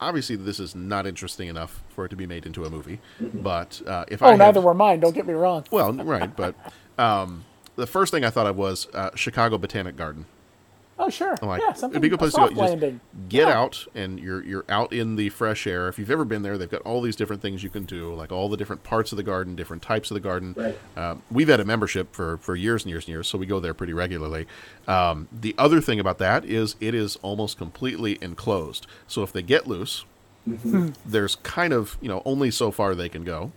[0.00, 3.00] obviously this is not interesting enough for it to be made into a movie.
[3.20, 5.00] But uh, if I oh, have- neither were mine.
[5.00, 5.64] Don't get me wrong.
[5.70, 6.54] well, right, but
[6.96, 7.44] um,
[7.76, 10.24] the first thing I thought of was uh, Chicago Botanic Garden.
[11.02, 12.76] Oh sure, I'm like, yeah, something it'd be a good place to go.
[12.76, 12.96] Just
[13.28, 13.58] get Yeah.
[13.58, 15.88] out and you're you're out in the fresh air.
[15.88, 18.30] If you've ever been there, they've got all these different things you can do, like
[18.30, 20.54] all the different parts of the garden, different types of the garden.
[20.56, 20.78] Right.
[20.96, 23.60] Um, we've had a membership for for years and years and years, so we go
[23.60, 24.46] there pretty regularly.
[24.86, 28.86] Um, the other thing about that is it is almost completely enclosed.
[29.08, 30.04] So if they get loose,
[30.48, 30.94] Mhm.
[31.06, 33.52] there's kind of you know only so far they can go.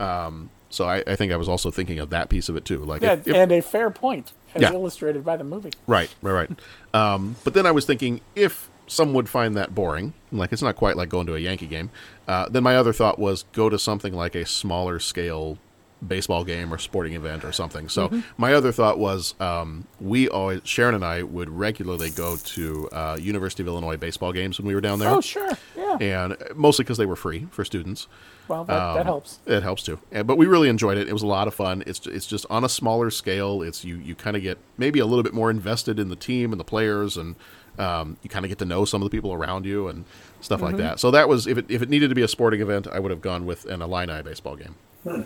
[0.00, 2.78] Um, so I, I think I was also thinking of that piece of it too.
[2.78, 4.72] Like Yeah, if- if- and a fair point, as Yeah.
[4.72, 5.70] illustrated by the movie.
[5.86, 6.50] Right, right, right.
[6.94, 10.74] Um, but then I was thinking if some would find that boring, like it's not
[10.76, 11.90] quite like going to a Yankee game,
[12.26, 15.58] uh, then my other thought was go to something like a smaller scale
[16.06, 17.88] baseball game or sporting event or something.
[17.88, 18.22] So Mhm.
[18.36, 23.16] my other thought was um, we always Sharon and I would regularly go to uh,
[23.20, 25.10] University of Illinois baseball games when we were down there.
[25.10, 25.96] Oh sure, yeah.
[26.00, 28.06] And mostly because they were free for students.
[28.46, 29.40] Well, that- that helps.
[29.46, 29.98] It helps too.
[30.12, 31.06] And, but we really enjoyed it.
[31.08, 31.82] It was a lot of fun.
[31.86, 33.60] It's it's just on a smaller scale.
[33.62, 36.52] It's you you kind of get maybe a little bit more invested in the team
[36.52, 37.34] and the players, and
[37.78, 40.04] um, you kind of get to know some of the people around you and
[40.40, 40.78] stuff like Mhm.
[40.78, 41.00] that.
[41.00, 43.10] So that was if it if it needed to be a sporting event, I would
[43.10, 44.76] have gone with an Illini baseball game.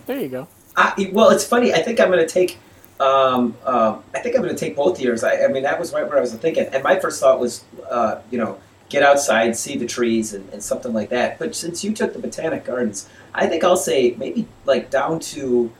[0.05, 0.47] There you go.
[0.75, 1.73] I, well, it's funny.
[1.73, 2.57] I think I'm going to take.
[2.99, 5.23] Um, um, I think I'm going to take both years.
[5.23, 6.67] I, I mean, that was right where I was thinking.
[6.71, 8.59] And my first thought was, uh, you know,
[8.89, 11.39] get outside, see the trees, and, and something like that.
[11.39, 15.71] But since you took the Botanic Gardens, I think I'll say maybe like down to,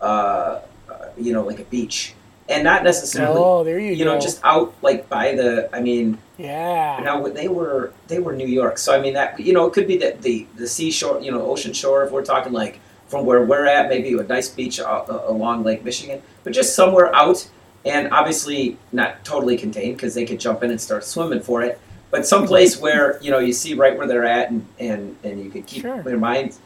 [0.00, 2.14] uh, uh, you know, like a beach,
[2.48, 3.38] and not necessarily.
[3.38, 4.20] Oh, there you know, go.
[4.20, 5.70] just out like by the.
[5.72, 7.00] I mean, Yeah.
[7.02, 9.86] now they were they were New York, so I mean that you know it could
[9.86, 12.04] be that the the seashore, you know, ocean shore.
[12.04, 15.64] If we're talking like from where we're at, maybe a nice beach uh, uh, along
[15.64, 17.48] Lake Michigan, but just somewhere out,
[17.84, 21.80] and obviously not totally contained because they could jump in and start swimming for it.
[22.10, 25.50] But someplace where you know you see right where they're at, and and, and you
[25.50, 26.56] could keep your mind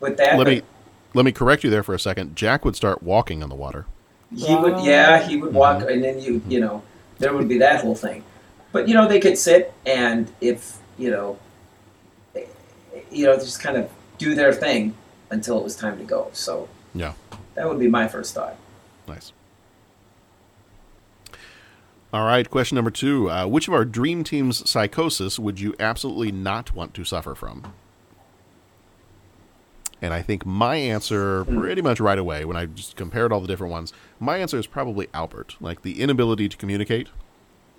[0.00, 0.38] with that.
[0.38, 0.62] let but me
[1.14, 2.36] let me correct you there for a second.
[2.36, 3.86] Jack would start walking on the water.
[4.34, 6.82] he would, yeah, he would walk, and then you you know
[7.18, 8.24] there would be that whole thing.
[8.72, 11.38] But you know they could sit, and if you know,
[12.36, 12.44] eh,
[13.10, 14.94] you know, just kind of do their thing
[15.30, 16.28] until it was time to go.
[16.32, 17.12] So Yeah.
[17.54, 18.56] that would be my first thought.
[19.06, 19.32] Nice.
[22.12, 23.30] All right, question number two.
[23.30, 27.72] Uh, which of our dream team's psychosis would you absolutely not want to suffer from?
[30.02, 33.46] And I think my answer, pretty much right away, when I just compared all the
[33.46, 35.56] different ones, my answer is probably Albert.
[35.60, 37.08] Like the inability to communicate.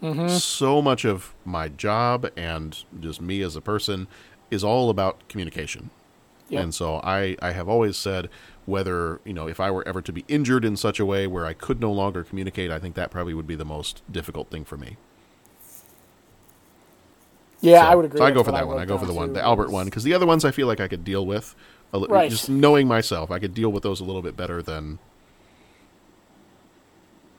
[0.02, 0.30] Mhm.
[0.30, 4.08] So much of my job and just me as a person
[4.50, 5.90] is all about communication.
[6.52, 6.64] Yep.
[6.64, 8.30] And so I, I have always said
[8.66, 11.46] whether, you know, if I were ever to be injured in such a way where
[11.46, 14.64] I could no longer communicate, I think that probably would be the most difficult thing
[14.66, 14.98] for me.
[17.62, 18.18] Yeah, So- I would agree.
[18.20, 18.80] So I go for that one.
[18.80, 20.80] I go for the one, the Albert one, because the other ones I feel like
[20.80, 21.56] I could deal with.
[21.94, 22.30] A li- Right.
[22.30, 24.98] Just knowing myself, I could deal with those a little bit better than,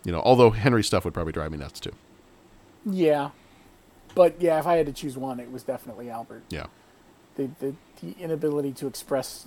[0.04, 0.20] you know.
[0.20, 1.92] Although Henry stuff would probably drive me nuts too.
[2.84, 3.30] Yeah,
[4.14, 6.42] but yeah, if I had to choose one, it was definitely Albert.
[6.50, 6.66] Yeah.
[7.36, 9.46] The the, the inability to express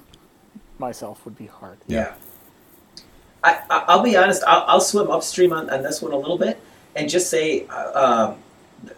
[0.80, 1.78] myself would be hard.
[1.88, 2.14] Yeah.
[3.44, 4.44] I, I I'll be honest.
[4.48, 6.60] I'll, I'll swim upstream on, on this one a little bit
[6.96, 8.38] and just say uh, um,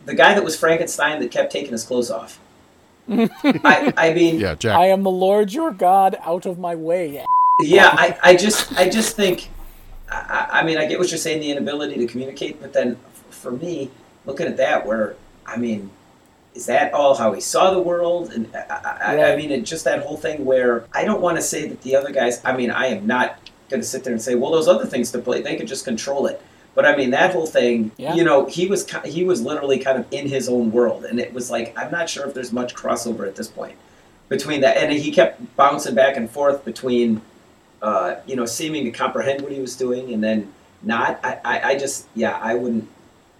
[0.06, 2.40] the guy that was Frankenstein that kept taking his clothes off.
[3.10, 4.78] I, I mean, yeah, Jack.
[4.78, 6.18] I am the Lord your God.
[6.24, 7.24] Out of my way.
[7.62, 9.50] yeah, I, I just I just think
[10.12, 12.98] I, I mean I get what you're saying the inability to communicate, but then
[13.30, 13.90] for me
[14.26, 15.16] looking at that where
[15.46, 15.90] I mean
[16.58, 18.32] is that all how he saw the world?
[18.34, 21.42] And I, I, I mean it just that whole thing where I don't want to
[21.44, 23.38] say that the other guys I mean I am not
[23.70, 25.86] going to sit there and say well those other things to play they could just
[25.86, 26.42] control it.
[26.74, 28.16] But I mean that whole thing Yeah.
[28.16, 31.06] you know he was he was literally kind of in his own world.
[31.06, 33.78] And it was like I'm not sure if there's much crossover at this point
[34.28, 34.78] between that.
[34.78, 37.22] And he kept bouncing back and forth between
[37.84, 40.52] uh, you know seeming to comprehend what he was doing and then
[40.82, 41.20] not.
[41.24, 42.88] I, I, I just yeah I wouldn't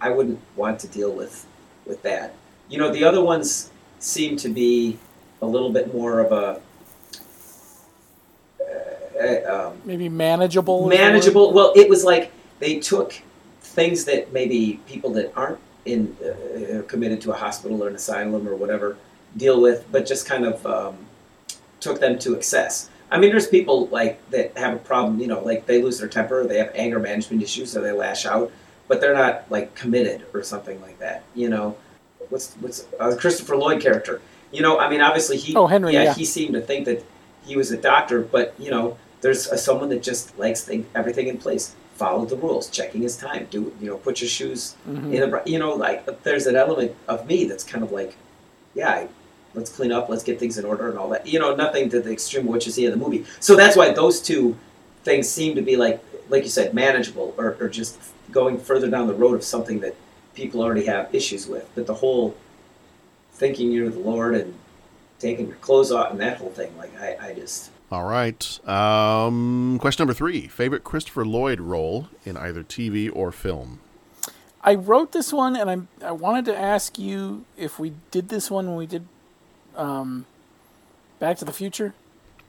[0.00, 1.44] I wouldn't want to deal with
[1.84, 2.34] with that
[2.68, 4.98] you know the other ones seem to be
[5.42, 6.60] a little bit more of a
[8.60, 10.86] uh, uh, um, Maybe manageable.
[10.88, 11.52] manageable.
[11.52, 13.14] Well, it was like they took
[13.60, 18.46] things that maybe people that aren't in uh, committed to a hospital or an asylum
[18.46, 18.96] or whatever
[19.36, 20.96] deal with, but just kind of um,
[21.80, 22.90] took them to excess.
[23.10, 25.20] I mean, there's people like that have a problem.
[25.20, 28.26] You know, like they lose their temper, they have anger management issues, so they lash
[28.26, 28.52] out,
[28.86, 31.24] but they're not like committed or something like that.
[31.34, 31.76] You know,
[32.28, 34.20] what's what's uh, Christopher Lloyd character?
[34.50, 35.54] You know, I mean, obviously he.
[35.54, 36.14] Oh, Henry, yeah.
[36.14, 37.04] he seemed to think that
[37.44, 41.28] he was a doctor, but you know, there's a, someone that just likes thing, everything
[41.28, 45.12] in place, follow the rules, checking his time, do you know, put your shoes Mhm.
[45.14, 48.16] in the you know, like there's an element of me that's kind of like,
[48.74, 49.08] yeah, I,
[49.54, 51.26] let's clean up, let's get things in order and all that.
[51.26, 53.24] You know, nothing to the extreme of what you see in the movie.
[53.40, 54.56] So that's why those two
[55.04, 57.96] things seem to be like, like you said, manageable or, or just
[58.30, 59.94] going further down the road of something that
[60.38, 61.68] people already have issues with.
[61.74, 62.36] But the whole
[63.32, 64.54] thinking you're the Lord and
[65.18, 68.68] taking your clothes off and that whole thing, like I, I just All right.
[68.68, 73.80] Um, question number three: favorite Christopher Lloyd role in either TV or film?
[74.62, 78.50] I wrote this one, and I I wanted to ask you if we did this
[78.50, 79.06] one when we did
[79.76, 80.24] um,
[81.18, 81.94] Back to the Future,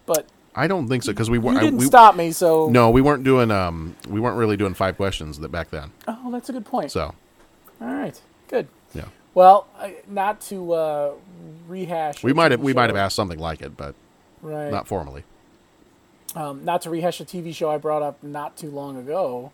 [0.06, 1.60] but I don't think so because we weren't.
[1.60, 2.32] didn't we, stop me.
[2.32, 3.50] So No, we weren't doing.
[3.50, 5.92] Um, we weren't really doing five questions that back then.
[6.08, 6.92] Oh, that's a good point.
[6.92, 7.16] So
[7.82, 8.68] all right, good.
[8.94, 9.68] yeah, Well,
[10.08, 11.12] not to uh,
[11.68, 12.24] rehash.
[12.24, 13.96] we might have we might have asked something like it, but
[14.42, 14.72] Right.
[14.72, 15.24] not formally.
[16.36, 19.52] um, not to rehash a TV show I brought up not too long ago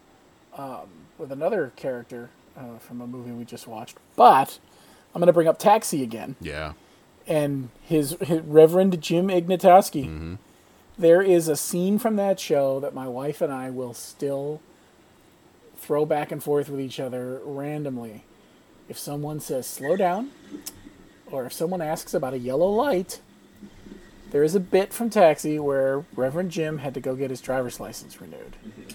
[0.58, 4.60] um, with another character uh, from a movie we just watched, but
[5.14, 6.74] I'm going to bring up Taxi again Yeah.
[7.28, 10.06] and his, his Reverend Jim Ignatowski.
[10.06, 10.34] Mm-hmm.
[10.98, 14.62] There is a scene from that show that my wife and I will still
[15.86, 18.24] throw back and forth with each other randomly.
[18.90, 20.32] If someone says slow down,
[21.32, 23.22] or if someone asks about a yellow light,
[24.32, 27.80] there is a bit from Taxi where Reverend Jim had to go get his driver's
[27.80, 28.56] license renewed.
[28.66, 28.90] Mm-hmm.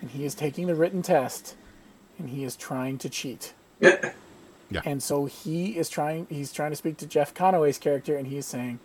[0.00, 1.56] And he is taking the written test
[2.18, 3.52] and he is trying to cheat.
[3.80, 4.82] Yeah.
[4.84, 8.36] And so he is trying he's trying to speak to Jeff Conaway's character and he
[8.36, 8.80] is saying,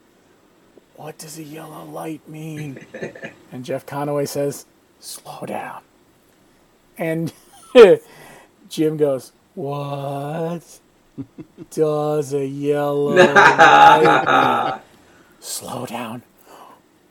[0.95, 2.85] What does a yellow light mean?
[3.51, 4.65] and Jeff Conaway says,
[4.99, 5.81] Slow down.
[6.97, 7.33] And
[8.69, 10.79] Jim goes, What
[11.71, 14.81] does a yellow light mean?
[15.39, 16.23] Slow down.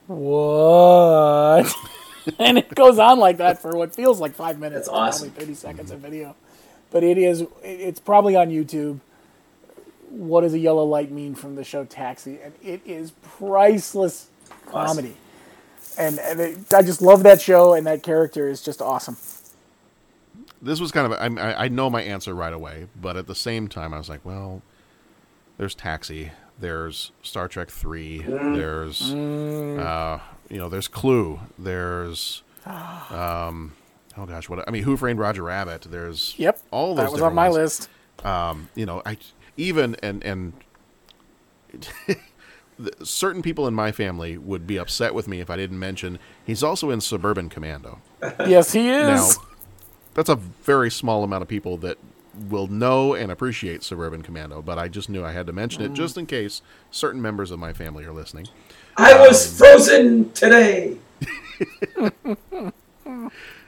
[0.07, 1.73] What?
[2.39, 4.87] and it goes on like that for what feels like five minutes.
[4.87, 5.29] That's awesome.
[5.29, 6.35] Only 30 seconds of video.
[6.91, 9.01] But it is, it's probably on YouTube.
[10.11, 12.39] What does a yellow light mean from the show Taxi?
[12.43, 14.29] And it is priceless
[14.67, 15.17] comedy.
[15.97, 19.17] And, and it, I just love that show, and that character is just awesome.
[20.63, 21.19] This was kind of.
[21.39, 24.63] I know my answer right away, but at the same time, I was like, well,
[25.59, 28.55] there's Taxi, there's Star Trek Three, Mm.
[28.57, 29.79] there's, Mm.
[29.81, 33.73] uh, you know, there's Clue, there's, um,
[34.17, 35.83] oh gosh, what I mean, Who Framed Roger Rabbit?
[35.91, 37.13] There's Yep, all that those.
[37.15, 37.57] was on my ones.
[37.57, 37.89] list.
[38.25, 39.19] Um, you know, I
[39.57, 40.53] even and and.
[43.05, 46.63] Certain people in my family would be upset with me if I didn't mention he's
[46.63, 48.01] also in Suburban Commando.
[48.47, 49.07] Yes, he is.
[49.39, 49.45] Now,
[50.15, 51.99] that's a very small amount of people that
[52.49, 55.93] will know and appreciate Suburban Commando, but I just knew I had to mention it
[55.93, 55.97] Mm.
[55.97, 58.49] just in case certain members of my family are listening.
[58.97, 60.97] I was frozen today.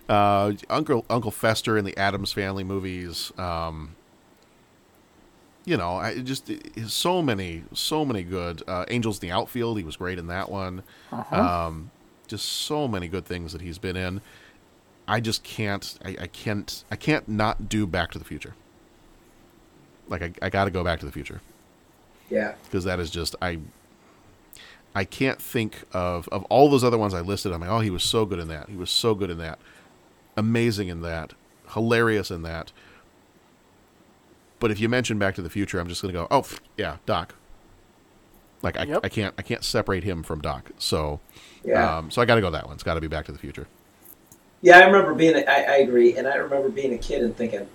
[0.07, 3.33] Uh, Uncle Uncle Fester in the Addams Family movies.
[3.39, 3.95] Um,
[5.65, 8.63] you know, I it just it- so many, so many good.
[8.69, 10.83] Uh, Angels in the Outfield, he was great in that one.
[11.11, 11.35] Uh-huh.
[11.69, 11.91] Um,
[12.27, 14.21] just so many good things that he's been in.
[15.07, 18.55] I just can't, I, I can't, I can't not do Back to the Future.
[20.09, 21.41] Like I, I got to go Back to the Future
[22.31, 22.55] Yeah.
[22.65, 23.59] because that is just I.
[24.97, 27.53] I can't think of of all those other ones I listed.
[27.53, 28.69] I'm like, oh, he was so good in that.
[28.69, 29.59] He was so good in that.
[30.37, 31.33] Amazing in that.
[31.71, 32.71] Hilarious in that.
[34.61, 36.47] But if you mention Back to the Future, I'm just going to go, oh,
[36.77, 37.35] yeah, Doc.
[38.63, 40.71] Like I, I can't I can't separate him from Doc.
[40.79, 41.19] So
[41.65, 41.99] Yeah.
[41.99, 42.75] um, so I got to go that one.
[42.75, 43.67] It's got to be Back to the Future.
[44.65, 45.37] Yeah, I remember being.
[45.37, 47.69] A, I, I agree, and I remember being a kid and thinking,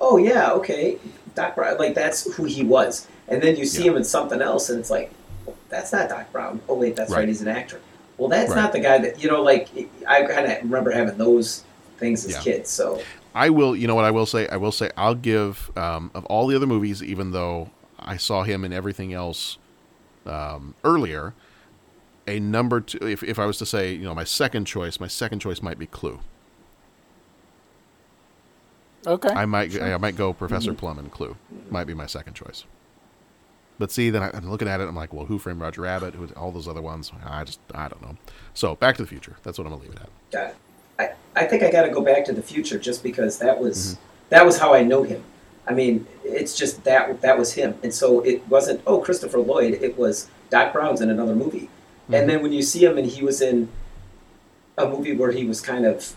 [0.00, 0.98] "Oh yeah, okay,
[1.36, 4.68] Doc Brown." Like that's who he was, and then you see him in something else,
[4.68, 5.12] and it's like,
[5.46, 7.18] well, "That's not Doc Brown." Oh wait, that's right.
[7.18, 7.28] Right.
[7.28, 7.80] He's an actor.
[8.18, 8.56] Well, that's Right.
[8.56, 9.40] not the guy that you know.
[9.40, 9.68] Like
[10.08, 11.62] I kind of remember having those
[11.98, 12.40] things as Yeah.
[12.40, 12.70] kids.
[12.70, 13.00] So
[13.36, 13.76] I will.
[13.76, 14.48] You know what I will say?
[14.48, 17.70] I will say I'll give um, of all the other movies, even though
[18.00, 19.58] I saw him in everything else
[20.26, 21.34] um, earlier.
[22.26, 22.98] A number two.
[23.06, 25.78] If if I was to say, you know, my second choice, my second choice might
[25.78, 26.18] be Clue.
[29.06, 29.28] Okay.
[29.30, 29.82] I might sure.
[29.82, 30.76] I might go Professor Mhm.
[30.78, 31.36] Plum and Clue.
[31.70, 32.64] Might be my second choice.
[33.78, 34.88] But see, then I, I'm looking at it.
[34.88, 36.14] I'm like, well, Who Framed Roger Rabbit?
[36.14, 37.10] Who, all those other ones.
[37.24, 38.16] I just I don't know.
[38.54, 39.36] So Back to the Future.
[39.42, 40.08] That's what I'm gonna leave it at.
[40.30, 40.54] Got.
[40.98, 43.96] I, I think I got to go back to the future just because that was
[44.28, 45.24] that was how I know him.
[45.66, 49.74] I mean, it's just that that was him, and so it wasn't oh Christopher Lloyd.
[49.80, 51.70] It was Doc Brown's in another movie,
[52.12, 53.68] and then when you see him and he was in
[54.76, 56.14] a movie where he was kind of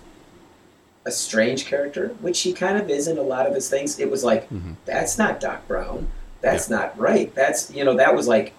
[1.06, 4.00] a strange character, which he kind of is in a lot of his things.
[4.00, 4.48] It was like
[4.86, 6.08] that's not Doc Brown.
[6.42, 7.34] That's not right.
[7.36, 8.54] That's you know that was like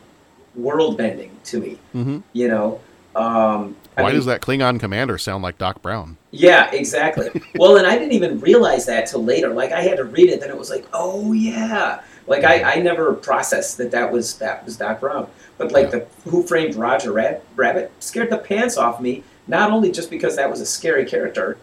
[0.54, 1.78] world bending to me.
[1.94, 2.18] Mm-hmm.
[2.32, 2.80] You know.
[3.14, 6.16] Um, I Why mean- does that Klingon commander sound like Doc Brown?
[6.30, 7.30] yeah, exactly.
[7.56, 9.48] well, and I didn't even realize that till later.
[9.54, 12.02] Like I had to read it, then it was like, oh yeah.
[12.26, 15.28] Like I, I never processed that that was that was Doc Brown.
[15.58, 19.24] But like the Who Framed Roger Rab- Rabbit scared the pants off me.
[19.48, 21.56] Not only just because that was a scary character,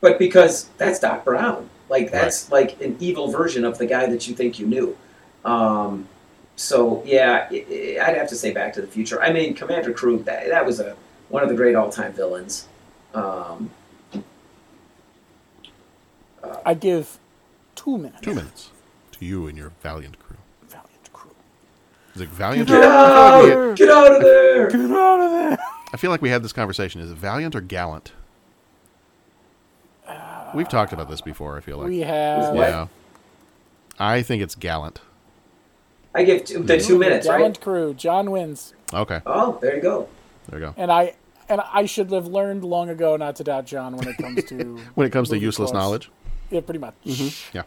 [0.00, 1.68] but because that's Doc Brown.
[1.88, 4.96] Like that's like an evil version of the guy that you think you knew.
[5.44, 6.06] Um,
[6.56, 7.54] so yeah, i
[8.00, 9.22] i I'd have to say Back to the Future.
[9.22, 10.24] I mean, Commander Kruge.
[10.24, 10.96] That, that was a
[11.28, 12.68] one of the great all-time villains.
[13.14, 13.70] Um,
[16.64, 17.18] I give
[17.74, 18.20] two minutes.
[18.20, 18.70] Two minutes
[19.12, 20.36] to you and your valiant crew.
[20.68, 21.30] Valiant crew.
[22.14, 22.68] Is it valiant?
[22.68, 23.44] Get or- out!
[23.44, 24.70] I feel like we- Get out of there!
[24.70, 25.58] Get out of there!
[25.92, 27.00] I feel like we had this conversation.
[27.00, 28.12] Is it valiant or gallant?
[30.54, 31.56] We've talked about this before.
[31.56, 32.54] I feel like We have.
[32.56, 32.86] Yeah.
[33.98, 35.00] I think it's gallant.
[36.14, 37.60] I give two, the two minutes, Gallant right?
[37.60, 37.94] crew.
[37.94, 38.72] John wins.
[38.92, 39.20] Okay.
[39.26, 40.08] Oh, there you go.
[40.48, 40.74] There you go.
[40.76, 41.14] And I
[41.48, 44.76] and I should have learned long ago not to doubt John when it comes to
[44.94, 45.72] When it comes to useless quotes.
[45.82, 46.10] knowledge.
[46.50, 46.94] Yeah, pretty much.
[47.06, 47.54] Mhm.
[47.54, 47.62] Yeah.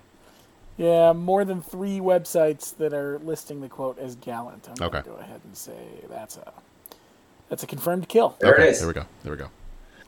[0.77, 4.67] Yeah, more than three websites that are listing the quote as gallant.
[4.69, 5.01] I'm Okay.
[5.05, 5.77] go ahead and say
[6.09, 6.51] that's a
[7.49, 8.35] that's a confirmed kill.
[8.43, 9.05] okay, There we go.
[9.23, 9.49] There we go.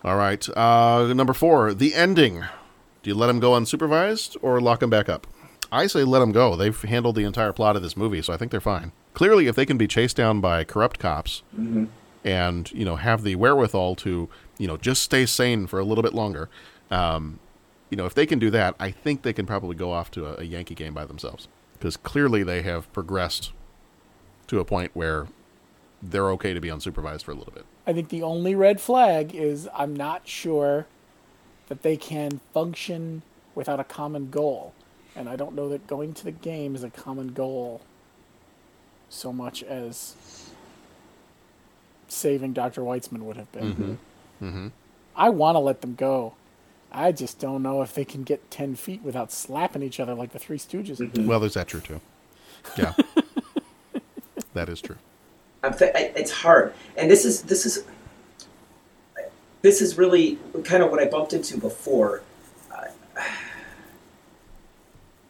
[0.04, 0.48] All right.
[0.58, 2.44] Uh, number four, the ending.
[3.04, 5.28] Do you let him go unsupervised or lock him back up?
[5.72, 6.56] I say let them go.
[6.56, 8.92] They've handled the entire plot of this movie, so I think they're fine.
[9.14, 11.88] Clearly, if they can be chased down by corrupt cops Mhm.
[12.24, 16.02] and you know have the wherewithal to you know just stay sane for a little
[16.04, 16.50] bit longer,
[16.92, 17.40] um,
[17.90, 20.26] you know if they can do that, I think they can probably go off to
[20.28, 23.52] a, a Yankee game by themselves because clearly they have progressed
[24.48, 25.28] to a point where
[26.02, 27.66] they're okay to be unsupervised for a little bit.
[27.88, 30.86] I think the only red flag is I'm not sure
[31.68, 33.22] that they can function
[33.56, 34.74] without a common goal.
[35.16, 37.82] And I don't know that going to the game is a common goal
[39.10, 40.16] so much as
[42.08, 42.82] saving Dr.
[42.82, 43.74] Weitzman would have been.
[43.74, 44.46] Mm-hmm.
[44.46, 44.68] Mm-hmm.
[45.16, 46.34] I want to let them go.
[46.92, 50.32] I just don't know if they can get 10 feet without slapping each other like
[50.32, 50.98] the Three Stooges.
[50.98, 51.28] did.
[51.28, 52.02] Well, there's that true too.
[52.78, 52.94] Yeah,
[54.54, 54.96] that is true.
[55.64, 57.84] I'm th- I, it's hard, and this is this is
[59.64, 62.22] this is really kind of what I bumped into before.
[62.72, 62.86] Uh,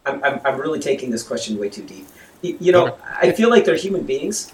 [0.05, 2.07] I'm, I'm I'm really taking this question way too deep.
[2.41, 4.51] You, you know, I feel like they're human beings,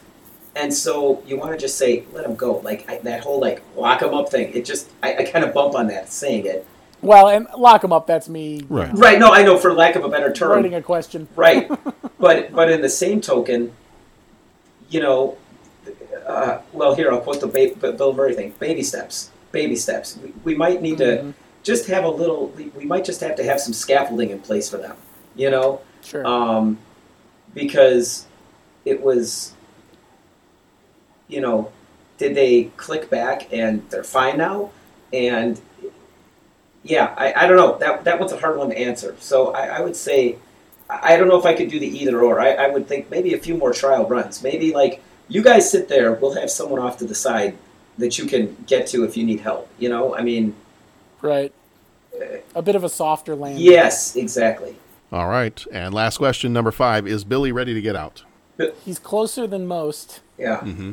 [0.55, 2.57] and so you want to just say let them go.
[2.59, 4.53] Like I, that whole like lock them up thing.
[4.53, 6.67] It just I, I kind of bump on that saying it.
[7.01, 8.65] Well, and lock them up, that's me.
[8.67, 8.91] Right.
[8.93, 9.17] Right.
[9.17, 10.51] No, I know for lack of a better term.
[10.51, 11.29] Writing a question.
[11.37, 11.71] Right.
[12.19, 13.71] but but in the same token,
[14.89, 15.37] you know,
[16.27, 20.17] uh, well here I'll quote the ba- Bill Murray thing: baby steps, baby steps.
[20.17, 21.33] We, we might need to
[21.63, 22.47] just have a little.
[22.49, 24.95] We, we might just have to have some scaffolding in place for them.
[25.35, 25.81] You know.
[26.03, 26.25] Sure.
[26.25, 26.77] Um,
[27.53, 28.25] because
[28.85, 29.53] it was.
[31.27, 31.71] You know,
[32.17, 34.71] did they click back and they're fine now?
[35.13, 35.61] And
[36.83, 37.77] yeah, I, I don't know.
[37.77, 39.15] That that one's a hard one to answer.
[39.19, 40.37] So I, I would say
[40.89, 42.39] I I don't know if I could do the either or.
[42.39, 44.41] I, I would think maybe a few more trial runs.
[44.41, 47.57] Maybe like you guys sit there, we'll have someone off to the side
[47.99, 49.69] that you can get to if you need help.
[49.77, 50.55] You know, I mean,
[51.21, 51.53] Right.
[52.55, 53.63] A bit of a softer landing.
[53.63, 54.75] yes, exactly.
[55.11, 58.23] All right, and last question, number five: Is Billy ready to get out?
[58.83, 60.19] He's closer than most.
[60.37, 60.57] Yeah.
[60.59, 60.91] Mm-hmm.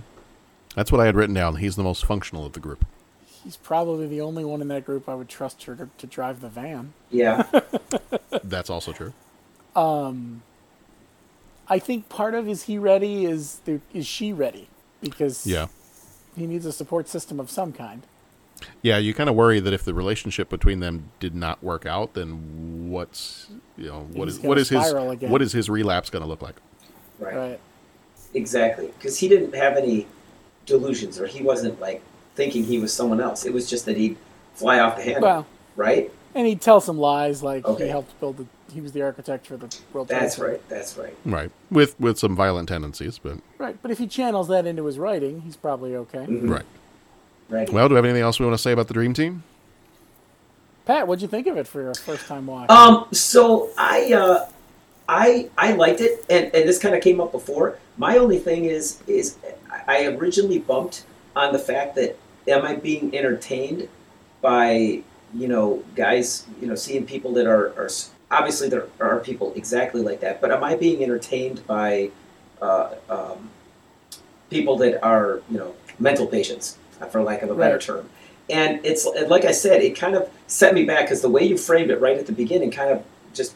[0.76, 1.56] That's what I had written down.
[1.56, 2.84] He's the most functional of the group.
[3.42, 6.40] He's probably the only one in that group I would trust her to, to drive
[6.40, 6.92] the van.
[7.10, 7.44] Yeah.
[8.44, 9.12] That's also true.
[9.74, 10.42] Um,
[11.68, 14.68] I think part of is he ready is the, is she ready
[15.00, 15.66] because Yeah.
[16.36, 18.02] He needs a support system of some kind.
[18.82, 22.14] Yeah, you kind of worry that if the relationship between them did not work out,
[22.14, 25.30] then what's you know what He's is what is his again.
[25.30, 26.56] what is his relapse going to look like?
[27.18, 27.34] Right.
[27.36, 27.60] Right.
[28.34, 28.86] Exactly.
[28.98, 30.06] Because he didn't have any
[30.64, 32.02] delusions, or he wasn't like
[32.34, 33.44] thinking he was someone else.
[33.44, 34.16] It was just that he'd
[34.54, 35.22] fly off the handle.
[35.22, 36.10] Well, right.
[36.34, 37.84] and he'd tell some lies like Okay.
[37.84, 40.50] he helped build the he was the architect for the World That's Center.
[40.52, 40.68] right.
[40.68, 41.14] That's right.
[41.24, 44.98] Right, with with some violent tendencies, but Right, but if he channels that into his
[44.98, 46.26] writing, he's probably okay.
[46.26, 46.50] Mm-hmm.
[46.50, 46.64] right.
[47.48, 47.70] Right.
[47.72, 49.44] Well, do we have anything else we want to say about the Dream Team?
[50.84, 52.70] Pat, what'd you think of it for your first time watch?
[52.70, 54.48] Um, so I, uh,
[55.08, 57.78] I, I liked it, and, and this kind of came up before.
[57.98, 59.36] My only thing is, is
[59.88, 61.04] I originally bumped
[61.34, 62.16] on the fact that
[62.48, 63.88] am I being entertained
[64.40, 65.02] by,
[65.34, 69.52] you know, guys, you know, seeing people that are, are s- obviously there are people
[69.54, 72.10] exactly like that, but am I being entertained by,
[72.60, 73.50] uh, um,
[74.50, 76.78] people that are, you know, mental patients,
[77.10, 77.80] for lack of a better Right.
[77.80, 78.08] term.
[78.48, 81.58] And it's like I said, it kind of set me back because the way you
[81.58, 83.02] framed it right at the beginning kind of
[83.34, 83.54] just,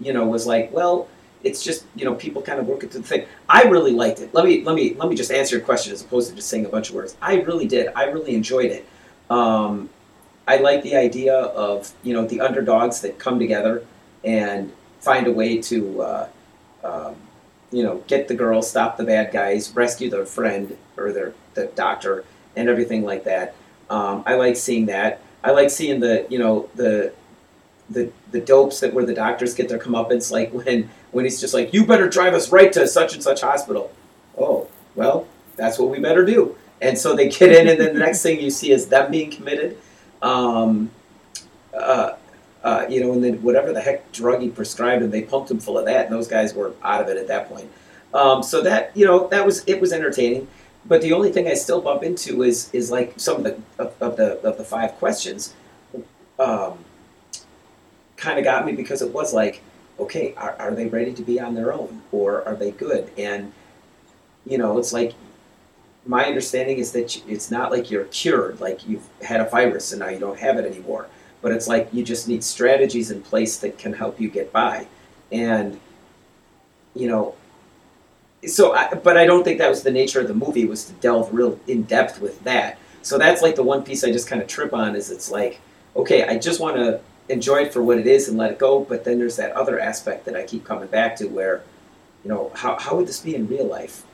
[0.00, 1.06] you know, was like, well,
[1.44, 3.26] it's just you know people kind of working through the thing.
[3.48, 4.32] I really liked it.
[4.34, 6.66] Let me let me let me just answer your question as opposed to just saying
[6.66, 7.16] a bunch of words.
[7.20, 7.88] I really did.
[7.94, 8.86] I really enjoyed it.
[9.30, 9.88] Um,
[10.46, 13.84] I like the idea of you know the underdogs that come together
[14.24, 16.28] and find a way to uh,
[16.84, 17.16] um,
[17.70, 21.66] you know get the girl, stop the bad guys, rescue their friend or their the
[21.66, 22.24] doctor,
[22.56, 23.54] and everything like that.
[23.90, 25.20] Um, I like seeing that.
[25.44, 27.12] I like seeing the you know the
[27.90, 31.54] the the dopes that where the doctors get their comeuppance, like when when he's just
[31.54, 33.92] like, "You better drive us right to such and such hospital."
[34.38, 36.56] Oh, well, that's what we better do.
[36.80, 39.30] And so they get in, and then the next thing you see is them being
[39.30, 39.78] committed.
[40.20, 40.90] Um,
[41.74, 42.14] uh,
[42.64, 45.58] uh, you know, and then whatever the heck drug he prescribed, and they pumped him
[45.58, 47.70] full of that, and those guys were out of it at that point.
[48.14, 50.48] Um, so that you know, that was it was entertaining.
[50.84, 53.94] But the only thing I still bump into is is like some of the of,
[54.00, 55.54] of the of the five questions,
[56.38, 56.78] um,
[58.16, 59.62] kind of got me because it was like,
[59.98, 63.10] okay, are, are they ready to be on their own, or are they good?
[63.16, 63.52] And
[64.44, 65.14] you know, it's like
[66.06, 70.00] my understanding is that it's not like you're cured, like you've had a virus and
[70.00, 71.06] now you don't have it anymore.
[71.42, 74.86] But it's like you just need strategies in place that can help you get by.
[75.30, 75.78] And,
[76.94, 77.34] you know,
[78.46, 80.92] so, I, but I don't think that was the nature of the movie was to
[80.94, 82.78] delve real in depth with that.
[83.02, 85.60] So that's like the one piece I just kind of trip on is it's like,
[85.96, 88.80] okay, I just want to enjoy it for what it is and let it go.
[88.80, 91.62] But then there's that other aspect that I keep coming back to where,
[92.24, 94.04] you know, how, how would this be in real life?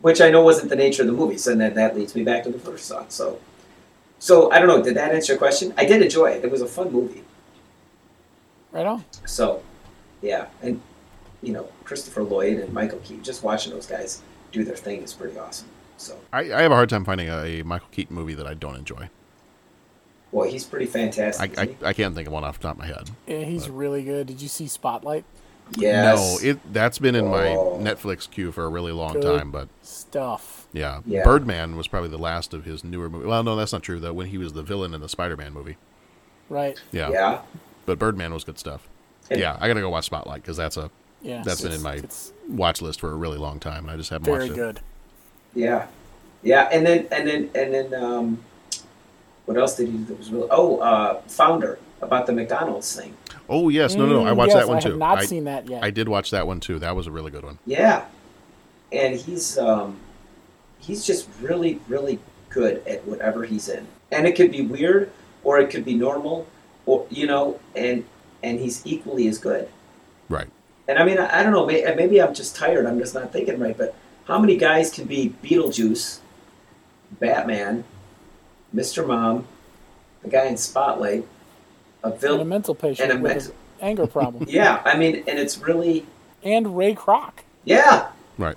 [0.00, 1.38] which I know wasn't the nature of the movie.
[1.38, 3.12] So then that leads me back to the first thought.
[3.12, 3.40] So,
[4.18, 4.82] so I don't know.
[4.82, 5.72] Did that answer your question?
[5.76, 6.44] I did enjoy it.
[6.44, 7.22] It was a fun movie.
[8.72, 9.04] Right on.
[9.24, 9.62] So,
[10.22, 10.80] yeah, and
[11.42, 13.22] you know Christopher Lloyd and Michael Keaton.
[13.22, 15.68] Just watching those guys do their thing is pretty awesome.
[15.98, 18.52] So, I, I have a hard time finding a, a Michael Keaton movie that I
[18.54, 19.08] don't enjoy.
[20.32, 21.58] Well, he's pretty fantastic.
[21.58, 23.10] I, isn't I, I can't think of one off the top of my head.
[23.26, 24.26] Yeah, he's really good.
[24.26, 25.24] Did you see Spotlight?
[25.76, 26.42] Yes.
[26.42, 27.78] No, it that's been in my Oh.
[27.80, 30.65] Netflix queue for a really long Good time, but stuff.
[30.76, 31.00] Yeah.
[31.06, 31.24] Yeah.
[31.24, 33.26] Birdman was probably the last of his newer movie.
[33.26, 34.12] Well, no, that's not true though.
[34.12, 35.76] When he was the villain in the Spider-Man movie,
[36.48, 36.78] Right.
[36.92, 37.38] yeah, Yeah.
[37.86, 38.88] But Birdman was good stuff.
[39.30, 40.90] And- yeah, I gotta go watch Spotlight because that's a
[41.22, 42.02] Yeah, that's been in my
[42.48, 44.54] watch list for a really long time, and I just haven't watched it.
[44.54, 44.80] Very good.
[45.54, 45.86] Yeah,
[46.42, 48.38] yeah, and then and then and then um,
[49.46, 50.48] what else did he do that was really?
[50.50, 53.16] Oh, uh, Founder about the McDonald's thing.
[53.48, 54.26] Oh yes, no, no, no.
[54.26, 54.98] I Mm, watched yes, that one I have too.
[54.98, 55.82] not I, seen that yet.
[55.82, 56.78] I did watch that one too.
[56.78, 57.58] That was a really good one.
[57.66, 58.04] Yeah,
[58.92, 59.96] and he's um,
[60.86, 62.18] he's just really really
[62.48, 65.10] good at whatever he's in, and it could be weird
[65.44, 66.46] or it could be normal,
[66.86, 68.04] or you know, and
[68.42, 69.68] and he's equally as good.
[70.28, 70.48] Right.
[70.88, 71.66] And I mean, I, I don't know.
[71.66, 72.86] Maybe, maybe I'm just tired.
[72.86, 73.76] I'm just not thinking right.
[73.76, 73.94] But
[74.26, 76.18] how many guys can be Beetlejuice,
[77.20, 77.84] Batman,
[78.74, 79.06] Mr.
[79.06, 79.46] Mom,
[80.22, 81.26] the guy in Spotlight,
[82.04, 83.52] a And a mental patient and a with mental?
[83.80, 84.46] an anger problem.
[84.50, 86.06] Yeah, I mean, and it's really
[86.42, 87.32] And Ray Kroc.
[87.64, 88.08] yeah.
[88.38, 88.56] Right.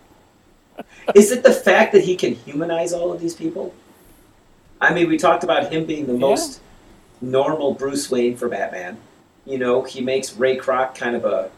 [1.15, 3.73] Is it the fact that he can humanize all of these people?
[4.81, 6.61] I mean, we talked about him being the most
[7.21, 8.97] normal Bruce Wayne for Batman.
[9.45, 11.49] You know, he makes Ray Kroc kind of a,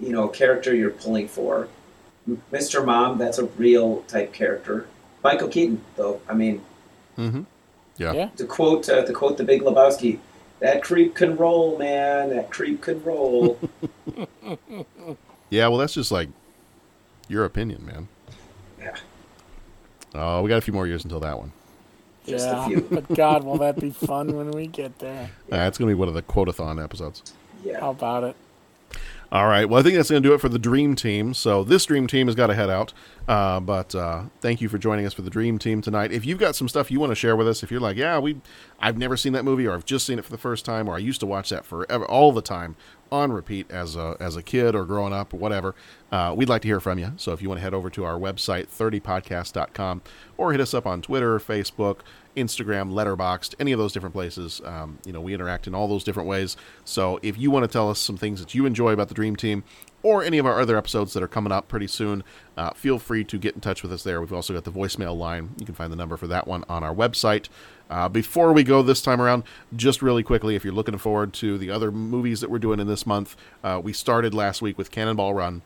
[0.00, 1.68] you know, character you're pulling for.
[2.50, 2.84] Mr.
[2.84, 4.86] Mom, that's a real type character.
[5.22, 6.62] Michael Keaton, though, I mean,
[7.16, 7.42] Mm-hmm.
[7.96, 8.12] Yeah.
[8.12, 8.28] Yeah.
[8.36, 10.18] to quote uh, to quote the Big Lebowski,
[10.58, 12.30] that creep can roll, man.
[12.30, 13.58] That creep can roll.
[15.50, 15.68] Yeah.
[15.68, 16.30] Well, that's just like
[17.28, 18.08] your opinion, man.
[20.14, 20.38] Yeah.
[20.38, 21.52] Oh, we got a few more years until that one.
[22.26, 22.66] Just a yeah.
[22.68, 22.80] few.
[22.80, 25.30] but God, will that be fun when we get there?
[25.52, 27.34] Uh, it's gonna be one of the quotathon episodes.
[27.64, 27.80] yeah.
[27.80, 28.36] How about it?
[29.34, 29.68] All right.
[29.68, 31.34] Well, I think that's going to do it for the Dream Team.
[31.34, 32.92] So this Dream Team has got to head out.
[33.26, 36.12] Uh, but uh, thank you for joining us for the Dream Team tonight.
[36.12, 38.20] If you've got some stuff you want to share with us, if you're like, yeah,
[38.20, 38.40] we,
[38.78, 40.94] I've never seen that movie, or I've just seen it for the first time, or
[40.94, 42.76] I used to watch that forever, all the time
[43.12, 45.74] on repeat as a as a kid or growing up or whatever,
[46.12, 47.12] uh, we'd like to hear from you.
[47.16, 50.02] So if you want to head over to our website 30podcast.com
[50.36, 51.98] or hit us up on Twitter, Facebook,
[52.36, 54.60] Instagram, Letterboxd, any of those different places.
[54.64, 56.56] Um, you know, we interact in all those different ways.
[56.84, 59.36] So if you want to tell us some things that you enjoy about the Dream
[59.36, 59.64] Team
[60.04, 62.22] or any of our other episodes that are coming up pretty soon,
[62.58, 64.20] uh, feel free to get in touch with us there.
[64.20, 65.54] We've also got the voicemail line.
[65.58, 67.48] You can find the number for that one on our website.
[67.88, 69.44] Uh, before we go this time around,
[69.74, 72.86] just really quickly, if you're looking forward to the other movies that we're doing in
[72.86, 73.34] this month,
[73.64, 75.62] uh, we started last week with Cannonball Run.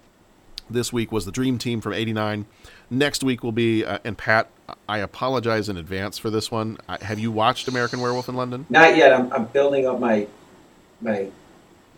[0.71, 2.47] This week was the Dream Team from '89.
[2.91, 4.51] Next week will be, uh, and Pat,
[4.89, 6.79] I apologize in advance for this one.
[6.89, 8.67] I, have you watched American Werewolf in London?
[8.69, 9.13] Not yet.
[9.13, 10.27] I'm, I'm building up my
[11.01, 11.31] my.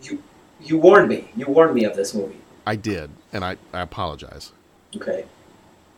[0.02, 0.22] You
[0.62, 1.30] you warned me.
[1.36, 2.40] You warned me of this movie.
[2.66, 4.52] I did, and I, I apologize.
[4.94, 5.24] Okay.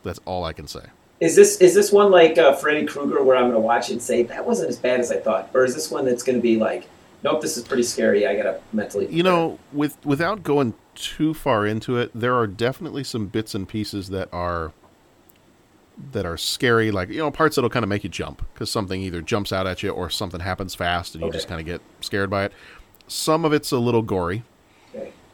[0.03, 0.85] That's all I can say.
[1.21, 3.93] Is this is this one like uh, Freddy Krueger where I'm going to watch it
[3.93, 6.37] and say that wasn't as bad as I thought, or is this one that's going
[6.37, 6.89] to be like,
[7.23, 8.27] nope, this is pretty scary.
[8.27, 9.07] I got to mentally.
[9.07, 13.69] You know, with without going too far into it, there are definitely some bits and
[13.69, 14.73] pieces that are
[16.13, 19.01] that are scary, like you know, parts that'll kind of make you jump because something
[19.01, 21.81] either jumps out at you or something happens fast, and you just kind of get
[22.01, 22.53] scared by it.
[23.07, 24.43] Some of it's a little gory.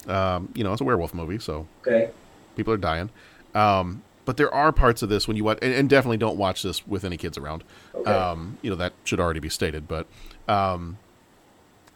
[0.07, 2.11] Um, you know, it's a werewolf movie, so Okay.
[2.57, 3.11] people are dying.
[3.55, 6.63] Um, but there are parts of this when you watch, and, and definitely don't watch
[6.63, 7.65] this with any kids around.
[7.95, 8.11] Okay.
[8.11, 10.07] Um, you know that should already be stated, but
[10.49, 10.99] um,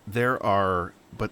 [0.07, 1.31] there are, but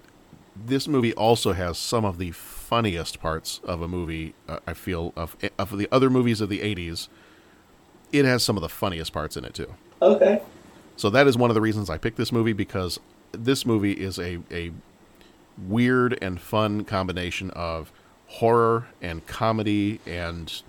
[0.66, 4.34] this movie also has some of the funniest parts of a movie.
[4.48, 7.08] Uh, I feel of of the other movies of the '80s.
[8.12, 9.74] It has some of the funniest parts in it too.
[10.02, 10.42] Okay.
[10.96, 13.00] So that is one of the reasons I picked this movie because
[13.32, 14.70] this movie is a a
[15.58, 17.92] weird and fun combination of
[18.26, 20.62] horror and comedy and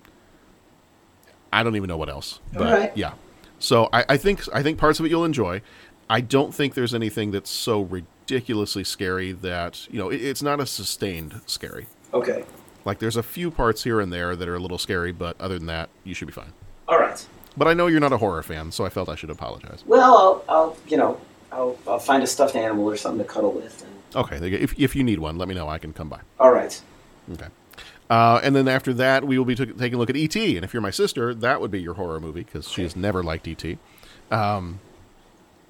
[1.54, 2.40] I don't even know what else.
[2.54, 3.14] But yeah.
[3.60, 5.62] So I, I think I think parts of it you'll enjoy.
[6.10, 10.60] I don't think there's anything that's so ridiculously scary that you know it, it's not
[10.60, 11.88] a sustained scary.
[12.14, 12.44] Okay.
[12.84, 15.58] Like there's a few parts here and there that are a little scary, but other
[15.58, 16.54] than that, you should be fine.
[16.88, 17.26] All right.
[17.56, 19.84] But I know you're not a horror fan, so I felt I should apologize.
[19.86, 21.20] Well, I'll, I'll you know,
[21.52, 23.84] I'll, I'll find a stuffed animal or something to cuddle with.
[23.84, 23.92] And...
[24.16, 24.64] Okay, there you go.
[24.64, 25.68] if if you need one, let me know.
[25.68, 26.20] I can come by.
[26.40, 26.82] All right.
[27.34, 27.48] Okay.
[28.10, 30.58] Uh, and then after that, we will be t- taking a look at E.T.
[30.58, 33.24] And if you're my sister, that would be your horror movie because she has never
[33.24, 33.78] liked E.T.
[34.32, 34.82] Um,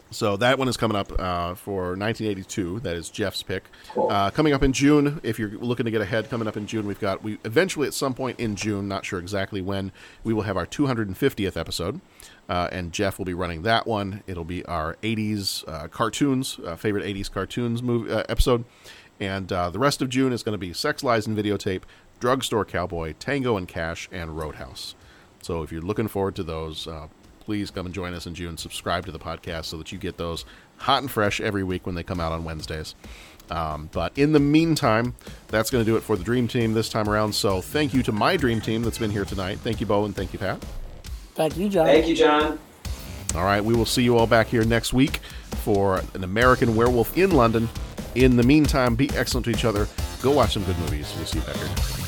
[0.10, 2.82] so that one is coming up uh, for 1982.
[2.82, 3.64] That is Jeff's pick.
[3.92, 4.12] Cool.
[4.12, 6.86] Uh, coming up in June, if you're looking to get ahead, coming up in June,
[6.86, 9.92] we've got we eventually at some point in June, not sure exactly when,
[10.24, 12.02] we will have our 250th episode,
[12.52, 14.24] uh, and Jeff will be running that one.
[14.28, 18.66] It'll be our 80s uh, cartoons, uh, favorite 80s cartoons movie uh, episode,
[19.22, 21.84] and uh, the rest of June is going to be Sex, Lies, and Videotape,
[22.20, 24.95] Drugstore Cowboy, Tango and Cash, and Roadhouse.
[25.41, 27.08] So if you're looking forward to those, uh,
[27.39, 28.58] please come and join us in June.
[28.58, 30.43] Subscribe to the podcast so that you get those
[30.76, 32.95] hot and fresh every week when they come out on Wednesdays.
[33.49, 35.16] Um, but in the meantime,
[35.47, 37.34] that's going to do it for the Dream Team this time around.
[37.34, 39.60] So thank you to my Dream Team that's been here tonight.
[39.60, 40.62] Thank you, Bo, and thank you, Pat.
[41.50, 41.86] Thank you, John.
[41.88, 42.60] Thank you, John.
[43.34, 45.18] All right, we will see you all back here next week
[45.64, 47.68] for an American Werewolf in London.
[48.14, 49.88] In the meantime, be excellent to each other.
[50.22, 51.12] Go watch some good movies.
[51.18, 52.01] We'll see you back here next week.